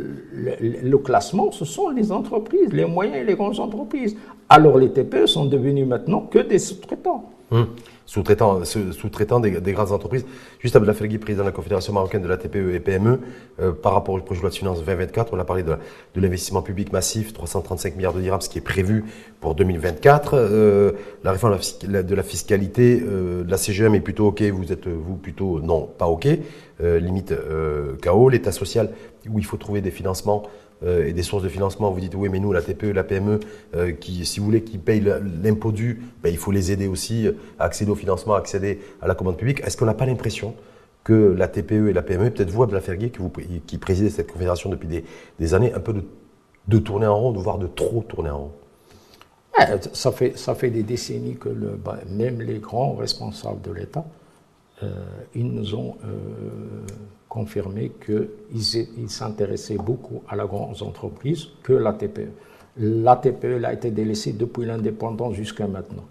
le, 0.81 0.97
classement, 0.97 1.51
ce 1.51 1.65
sont 1.65 1.89
les 1.89 2.11
entreprises, 2.11 2.71
les 2.71 2.85
moyennes 2.85 3.15
et 3.15 3.23
les 3.23 3.35
grandes 3.35 3.59
entreprises. 3.59 4.15
Alors 4.47 4.77
les 4.77 4.89
TPE 4.89 5.25
sont 5.25 5.45
devenus 5.45 5.85
maintenant 5.85 6.21
que 6.21 6.39
des 6.39 6.59
sous-traitants. 6.59 7.29
Hum 7.51 7.67
sous-traitant 8.09 8.65
sous 8.65 9.39
des, 9.39 9.61
des, 9.61 9.71
grandes 9.71 9.91
entreprises. 9.91 10.25
Juste 10.59 10.75
Abdel 10.75 10.95
président 11.19 11.43
de 11.43 11.49
la 11.49 11.51
Confédération 11.51 11.93
marocaine 11.93 12.23
de 12.23 12.27
la 12.27 12.37
TPE 12.37 12.73
et 12.73 12.79
PME, 12.79 13.19
euh, 13.61 13.71
par 13.71 13.93
rapport 13.93 14.15
au 14.15 14.19
projet 14.19 14.39
de 14.39 14.45
loi 14.45 14.49
de 14.49 14.55
finances 14.55 14.79
2024, 14.79 15.31
on 15.31 15.39
a 15.39 15.45
parlé 15.45 15.61
de, 15.61 15.73
de 16.15 16.21
l'investissement 16.21 16.63
public 16.63 16.91
massif, 16.91 17.33
335 17.33 17.95
milliards 17.95 18.13
de 18.13 18.21
dirhams, 18.21 18.41
ce 18.41 18.49
qui 18.49 18.57
est 18.57 18.61
prévu 18.61 19.05
pour 19.39 19.53
2024. 19.53 20.33
Euh, 20.33 20.93
la 21.23 21.33
réforme 21.33 21.55
de 21.83 22.15
la 22.15 22.23
fiscalité, 22.23 22.99
euh, 23.05 23.43
de 23.43 23.51
la 23.51 23.57
CGM 23.57 23.93
est 23.93 24.01
plutôt 24.01 24.27
OK, 24.27 24.41
vous 24.41 24.71
êtes 24.71 24.87
vous 24.87 25.15
plutôt 25.15 25.59
non, 25.59 25.87
pas 25.95 26.07
OK, 26.07 26.27
euh, 26.81 26.99
limite 26.99 27.31
KO. 28.01 28.29
L'État 28.29 28.51
social, 28.51 28.89
où 29.29 29.37
il 29.37 29.45
faut 29.45 29.57
trouver 29.57 29.81
des 29.81 29.91
financements 29.91 30.43
euh, 30.83 31.07
et 31.07 31.13
des 31.13 31.23
sources 31.23 31.43
de 31.43 31.49
financement, 31.49 31.91
vous 31.91 31.99
dites 31.99 32.15
oui, 32.15 32.29
mais 32.29 32.39
nous, 32.39 32.53
la 32.53 32.61
TPE, 32.61 32.91
la 32.91 33.03
PME, 33.03 33.39
euh, 33.75 33.91
qui, 33.91 34.25
si 34.25 34.39
vous 34.39 34.45
voulez, 34.45 34.63
qui 34.63 34.77
payent 34.77 35.03
l'impôt 35.43 35.71
dû, 35.71 36.01
ben, 36.23 36.29
il 36.29 36.37
faut 36.37 36.51
les 36.51 36.71
aider 36.71 36.87
aussi 36.87 37.27
à 37.59 37.65
accéder 37.65 37.91
au 37.91 37.95
financement, 37.95 38.35
à 38.35 38.37
accéder 38.37 38.79
à 39.01 39.07
la 39.07 39.15
commande 39.15 39.37
publique. 39.37 39.61
Est-ce 39.61 39.75
qu'on 39.77 39.85
n'a 39.85 39.93
pas 39.93 40.05
l'impression 40.05 40.55
que 41.03 41.33
la 41.37 41.47
TPE 41.47 41.89
et 41.89 41.93
la 41.93 42.01
PME, 42.01 42.31
peut-être 42.31 42.49
vous, 42.49 42.63
Abdel 42.63 43.11
que 43.11 43.21
vous, 43.21 43.31
qui 43.65 43.77
présidez 43.77 44.09
cette 44.09 44.31
confédération 44.31 44.69
depuis 44.69 44.87
des, 45.39 45.53
années, 45.53 45.73
un 45.73 45.79
peu 45.79 45.93
de, 45.93 46.03
de, 46.67 46.77
tourner 46.77 47.07
en 47.07 47.17
rond, 47.17 47.31
voire 47.31 47.57
de 47.57 47.67
trop 47.67 48.03
tourner 48.03 48.29
en 48.29 48.39
rond? 48.39 48.51
Ça, 49.91 50.11
fait, 50.11 50.37
ça 50.37 50.55
fait 50.55 50.69
des 50.69 50.83
décennies 50.83 51.35
que 51.35 51.49
ben, 51.49 51.97
même 52.09 52.41
les 52.41 52.59
grands 52.59 52.93
responsables 52.93 53.61
de 53.61 53.71
l'État, 53.71 54.05
euh, 54.83 54.89
ils 55.35 55.51
nous 55.51 55.75
ont 55.75 55.97
confirmé 57.29 57.91
qu'ils 58.03 59.09
s'intéressaient 59.09 59.77
beaucoup 59.77 60.23
à 60.27 60.35
la 60.35 60.45
grande 60.45 60.81
entreprise 60.81 61.47
que 61.61 61.73
la 61.73 61.93
TPE. 61.93 62.31
TPE 62.75 63.63
a 63.63 63.73
été 63.73 63.91
délaissée 63.91 64.33
depuis 64.33 64.65
l'indépendance 64.65 65.35
jusqu'à 65.35 65.67
maintenant. 65.67 66.05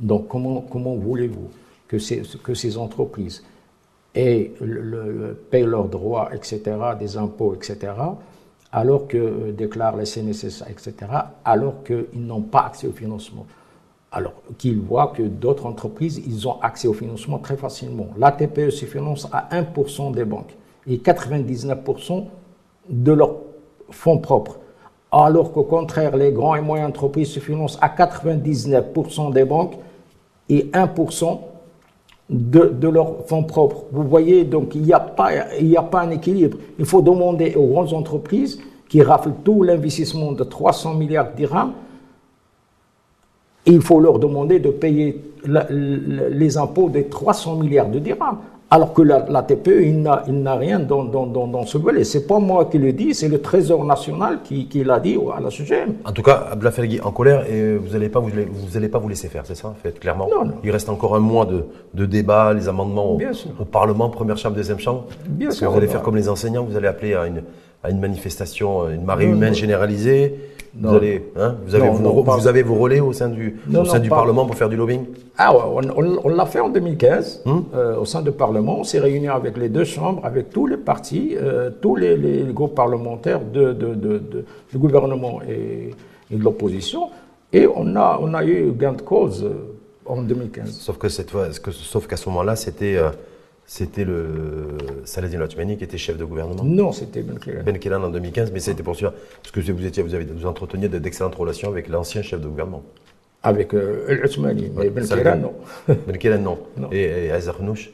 Donc 0.00 0.28
comment, 0.28 0.62
comment 0.62 0.96
voulez-vous 0.96 1.50
que 1.86 1.98
ces, 1.98 2.22
que 2.42 2.54
ces 2.54 2.78
entreprises 2.78 3.44
aient 4.14 4.52
le, 4.60 5.34
payent 5.50 5.64
leurs 5.64 5.88
droits, 5.88 6.30
etc., 6.34 6.62
des 6.98 7.16
impôts, 7.18 7.54
etc., 7.54 7.92
alors 8.74 9.06
que 9.06 9.18
euh, 9.18 9.52
déclarent 9.52 9.96
les 9.96 10.06
CNSS, 10.06 10.64
etc., 10.70 10.94
alors 11.44 11.84
qu'ils 11.84 12.06
n'ont 12.26 12.40
pas 12.40 12.60
accès 12.60 12.86
au 12.86 12.92
financement? 12.92 13.46
Alors 14.10 14.34
qu'ils 14.56 14.80
voient 14.80 15.12
que 15.14 15.22
d'autres 15.22 15.66
entreprises, 15.66 16.22
ils 16.26 16.48
ont 16.48 16.58
accès 16.60 16.88
au 16.88 16.94
financement 16.94 17.38
très 17.38 17.56
facilement. 17.56 18.08
La 18.16 18.32
TPE 18.32 18.70
se 18.70 18.86
finance 18.86 19.28
à 19.32 19.48
1% 19.52 20.12
des 20.12 20.24
banques 20.24 20.54
et 20.88 20.96
99% 20.98 22.24
de 22.88 23.12
leurs 23.12 23.36
fonds 23.90 24.18
propres. 24.18 24.58
Alors 25.10 25.52
qu'au 25.52 25.64
contraire, 25.64 26.16
les 26.16 26.32
grands 26.32 26.54
et 26.54 26.60
moyennes 26.60 26.86
entreprises 26.86 27.28
se 27.28 27.40
financent 27.40 27.78
à 27.80 27.88
99% 27.88 29.32
des 29.32 29.44
banques 29.44 29.74
et 30.48 30.70
1% 30.72 31.38
de, 32.30 32.60
de, 32.66 32.88
leurs 32.88 33.26
fonds 33.26 33.44
propres. 33.44 33.84
Vous 33.92 34.04
voyez, 34.04 34.44
donc 34.44 34.74
il 34.74 34.82
n'y 34.82 34.92
a, 34.92 35.00
pas, 35.00 35.30
a 35.30 35.82
pas 35.82 36.00
un 36.00 36.10
équilibre. 36.10 36.56
Il 36.78 36.86
faut 36.86 37.02
demander 37.02 37.54
aux 37.54 37.66
grandes 37.66 37.92
entreprises 37.92 38.58
qui 38.88 39.02
raflent 39.02 39.32
tout 39.44 39.62
l'investissement 39.62 40.32
de 40.32 40.44
300 40.44 40.94
milliards 40.94 41.30
de 41.32 41.36
dirhams, 41.36 41.72
il 43.64 43.80
faut 43.80 44.00
leur 44.00 44.18
demander 44.18 44.58
de 44.58 44.70
payer 44.70 45.20
les 45.46 46.58
impôts 46.58 46.88
de 46.88 47.02
300 47.02 47.56
milliards 47.56 47.88
de 47.88 47.98
dirhams. 47.98 48.38
Alors 48.74 48.94
que 48.94 49.02
la, 49.02 49.42
TPE, 49.42 49.82
il 49.82 50.00
n'a 50.00 50.54
rien 50.54 50.80
dans, 50.80 51.04
dans, 51.04 51.26
dans, 51.26 51.66
ce 51.66 51.76
volet. 51.76 52.04
Ce 52.04 52.16
n'est 52.16 52.24
pas 52.24 52.38
moi 52.38 52.64
qui 52.64 52.78
le 52.78 52.94
dis, 52.94 53.14
c'est 53.14 53.28
le 53.28 53.38
Trésor 53.38 53.84
national 53.84 54.38
qui, 54.42 54.66
qui 54.66 54.82
l'a 54.82 54.98
dit 54.98 55.18
à 55.36 55.40
la 55.40 55.50
CGM. 55.50 55.96
En 56.06 56.12
tout 56.12 56.22
cas, 56.22 56.46
Abdelafelgui 56.52 56.98
en 57.02 57.10
colère 57.10 57.44
et 57.50 57.76
vous 57.76 57.92
n'allez 57.92 58.08
pas 58.08 58.18
vous, 58.18 58.30
vous 58.30 58.76
allez 58.78 58.88
pas 58.88 58.98
vous 58.98 59.10
laisser 59.10 59.28
faire, 59.28 59.44
c'est 59.44 59.56
ça, 59.56 59.68
en 59.68 59.74
fait, 59.74 60.00
clairement 60.00 60.26
non, 60.26 60.52
Il 60.64 60.70
reste 60.70 60.88
encore 60.88 61.14
un 61.14 61.20
mois 61.20 61.44
de, 61.44 61.66
de 61.92 62.06
débat, 62.06 62.54
les 62.54 62.66
amendements 62.66 63.18
au, 63.60 63.64
Parlement, 63.66 64.08
première 64.08 64.38
chambre, 64.38 64.56
deuxième 64.56 64.78
chambre. 64.78 65.04
Bien 65.28 65.50
sûr. 65.50 65.70
vous 65.70 65.76
allez 65.76 65.86
faire 65.86 66.00
comme 66.00 66.16
les 66.16 66.30
enseignants, 66.30 66.64
vous 66.64 66.74
allez 66.78 66.88
appeler 66.88 67.12
à 67.12 67.26
une, 67.26 67.42
à 67.84 67.90
une 67.90 68.00
manifestation, 68.00 68.88
une 68.88 69.04
marée 69.04 69.26
humaine 69.26 69.54
généralisée. 69.54 70.34
Vous, 70.74 70.88
allez, 70.94 71.22
hein, 71.36 71.56
vous, 71.66 71.74
avez 71.74 71.88
vos, 71.90 72.22
vous, 72.22 72.46
avez 72.46 72.62
vos, 72.62 72.76
relais 72.76 73.00
au 73.00 73.12
sein 73.12 73.28
du, 73.28 73.60
au 73.76 73.84
sein 73.84 73.98
du 73.98 74.08
Parlement 74.08 74.46
pour 74.46 74.54
faire 74.54 74.70
du 74.70 74.76
lobbying? 74.76 75.04
Ah 75.36 75.54
ouais, 75.54 75.86
on, 76.24 76.28
l'a 76.30 76.46
fait 76.46 76.60
en 76.60 76.70
2015 76.70 77.42
hum? 77.44 77.64
euh, 77.74 77.98
au 77.98 78.06
sein 78.06 78.22
du 78.22 78.32
Parlement. 78.32 78.78
On 78.80 78.84
s'est 78.84 78.98
réunis 78.98 79.28
avec 79.28 79.58
les 79.58 79.68
deux 79.68 79.84
chambres, 79.84 80.24
avec 80.24 80.48
tous 80.48 80.66
les 80.66 80.78
partis, 80.78 81.36
euh, 81.36 81.70
tous 81.82 81.96
les, 81.96 82.16
les, 82.16 82.44
groupes 82.54 82.74
parlementaires 82.74 83.40
de, 83.40 83.74
de, 83.74 83.94
de, 83.94 84.44
du 84.70 84.78
gouvernement 84.78 85.40
et, 85.42 85.90
de 86.34 86.42
l'opposition. 86.42 87.10
Et 87.52 87.66
on 87.66 87.94
a, 87.96 88.18
on 88.22 88.32
a 88.32 88.42
eu 88.42 88.72
gain 88.72 88.92
de 88.94 89.02
cause 89.02 89.44
euh, 89.44 89.74
en 90.06 90.22
2015. 90.22 90.70
Sauf 90.70 90.96
que 90.96 91.10
cette 91.10 91.30
fois, 91.30 91.48
sauf 91.52 92.06
qu'à 92.06 92.16
ce 92.16 92.28
moment-là, 92.30 92.56
c'était 92.56 92.96
c'était 93.66 94.04
le 94.04 94.76
Saladin 95.04 95.38
Latmani 95.38 95.76
qui 95.78 95.84
était 95.84 95.96
chef 95.98 96.16
de 96.18 96.24
gouvernement 96.24 96.62
Non, 96.64 96.92
c'était 96.92 97.22
Ben 97.22 97.38
Kellan. 97.38 97.62
Ben 97.64 97.78
Kellan 97.78 98.02
en 98.04 98.10
2015, 98.10 98.50
mais 98.52 98.60
c'était 98.60 98.82
pour 98.82 98.96
sûr, 98.96 99.12
parce 99.42 99.50
que 99.52 99.72
vous, 99.72 99.86
étiez, 99.86 100.02
vous 100.02 100.14
avez 100.14 100.24
vous 100.24 100.46
entreteniez 100.46 100.88
d'excellentes 100.88 101.34
relations 101.34 101.68
avec 101.68 101.88
l'ancien 101.88 102.22
chef 102.22 102.40
de 102.40 102.48
gouvernement. 102.48 102.82
Avec 103.42 103.74
euh, 103.74 104.04
El 104.08 104.24
Othmani, 104.24 104.70
mais 104.76 104.90
Ben 104.90 105.04
Kira, 105.04 105.34
non. 105.36 105.52
Ben 105.88 106.16
Kira, 106.18 106.36
non. 106.38 106.58
Non. 106.76 106.88
Et, 106.92 107.26
et 107.26 107.32
Azer 107.32 107.56
Khnouch 107.56 107.90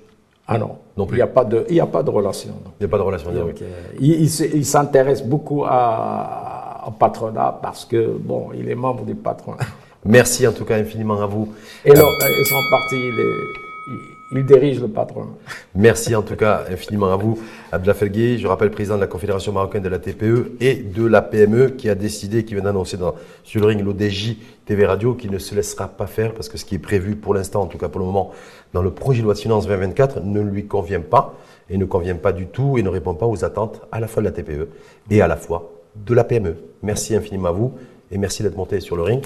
Ah 0.47 0.59
non, 0.59 0.77
Non 0.97 1.05
il 1.05 1.09
plus. 1.09 1.17
n'y 1.17 1.23
a, 1.23 1.27
pas 1.27 1.45
de- 1.45 1.65
il 1.71 1.77
y 1.77 1.81
a 1.81 1.87
pas 1.87 2.03
de 2.03 2.11
relation. 2.11 2.51
non. 2.51 2.73
Il 2.81 2.83
n'y 2.83 2.87
a 2.87 2.89
pas 2.91 2.99
de 2.99 3.03
relation 3.03 3.33
Donc, 3.33 3.63
euh, 3.63 3.67
il 4.01 4.23
il 4.23 4.31
il 4.57 4.67
s'intéresse 4.67 5.23
beaucoup 5.25 5.65
à, 5.65 6.85
au 6.89 6.91
patronat 6.91 7.59
parce 7.63 7.85
que, 7.85 8.09
bon, 8.19 8.49
il 8.55 8.69
est 8.69 8.75
membre 8.75 9.05
du 9.05 9.15
patronat. 9.15 9.59
Merci 10.05 10.47
en 10.47 10.53
tout 10.53 10.65
cas 10.65 10.77
infiniment 10.77 11.21
à 11.23 11.27
vous. 11.27 11.53
Et, 11.85 11.91
là, 11.93 12.03
et 12.03 12.45
son 12.45 12.57
parti, 12.71 12.97
il, 12.97 13.21
est- 13.21 14.18
il- 14.33 14.45
dirige 14.47 14.81
le 14.81 14.89
patronat. 14.89 15.31
Merci 15.75 16.15
en 16.15 16.23
tout 16.23 16.37
cas 16.37 16.65
infiniment 16.71 17.13
à 17.13 17.17
vous, 17.17 17.39
Abdel 17.73 17.95
Felgui. 17.95 18.39
Je 18.39 18.47
rappelle 18.47 18.71
président 18.71 18.97
de 18.97 19.01
la 19.01 19.07
Confédération 19.07 19.53
marocaine 19.53 19.83
de 19.83 19.89
la 19.89 19.99
TPE 19.99 20.53
et 20.61 20.75
de 20.77 21.05
la 21.07 21.23
PME 21.23 21.71
qui 21.71 21.89
a 21.89 21.95
décidé, 21.95 22.45
qui 22.45 22.55
vient 22.55 22.65
d'annoncer 22.65 22.97
dans- 22.97 23.15
sur 23.45 23.61
le 23.61 23.67
ring 23.67 23.83
l'ODJ 23.85 24.37
TV 24.67 24.85
Radio 24.87 25.15
qui 25.15 25.29
ne 25.31 25.39
se 25.39 25.55
laissera 25.55 25.89
pas 25.89 26.07
faire 26.07 26.35
parce 26.35 26.49
que 26.49 26.59
ce 26.59 26.65
qui 26.65 26.75
est 26.75 26.79
prévu 26.81 27.17
pour 27.17 27.35
l'instant, 27.35 27.63
en 27.63 27.67
tout 27.67 27.79
cas 27.79 27.89
pour 27.89 28.01
le 28.01 28.07
moment, 28.07 28.33
dans 28.75 28.83
le 28.83 28.91
projet 28.91 29.21
de 29.21 29.25
loi 29.25 29.35
de 29.35 29.39
finances 29.39 29.67
2024 29.67 30.21
ne 30.23 30.41
lui 30.41 30.67
convient 30.67 31.01
pas 31.01 31.35
et 31.71 31.77
ne 31.79 31.85
convient 31.87 32.17
pas 32.17 32.33
du 32.33 32.47
tout 32.47 32.77
et 32.79 32.83
ne 32.83 32.89
répond 32.89 33.15
pas 33.15 33.27
aux 33.27 33.45
attentes 33.45 33.81
à 33.93 34.01
la 34.01 34.09
fois 34.09 34.23
de 34.23 34.29
la 34.29 34.33
TPE 34.33 34.69
et 35.11 35.23
à 35.23 35.27
la 35.27 35.37
fois 35.37 35.71
de 35.97 36.15
la 36.15 36.25
PME. 36.25 36.57
Merci 36.83 37.15
infiniment 37.17 37.49
à 37.49 37.53
vous 37.53 37.73
et 38.11 38.19
merci 38.19 38.43
d'être 38.43 38.57
monté 38.57 38.81
sur 38.81 38.97
le 38.97 39.03
ring 39.03 39.25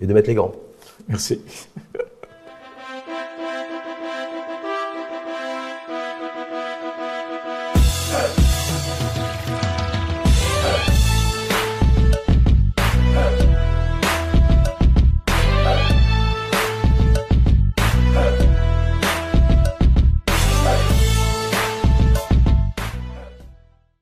et 0.00 0.06
de 0.06 0.12
mettre 0.14 0.28
les 0.28 0.34
gants. 0.34 0.52
Merci. 1.08 1.40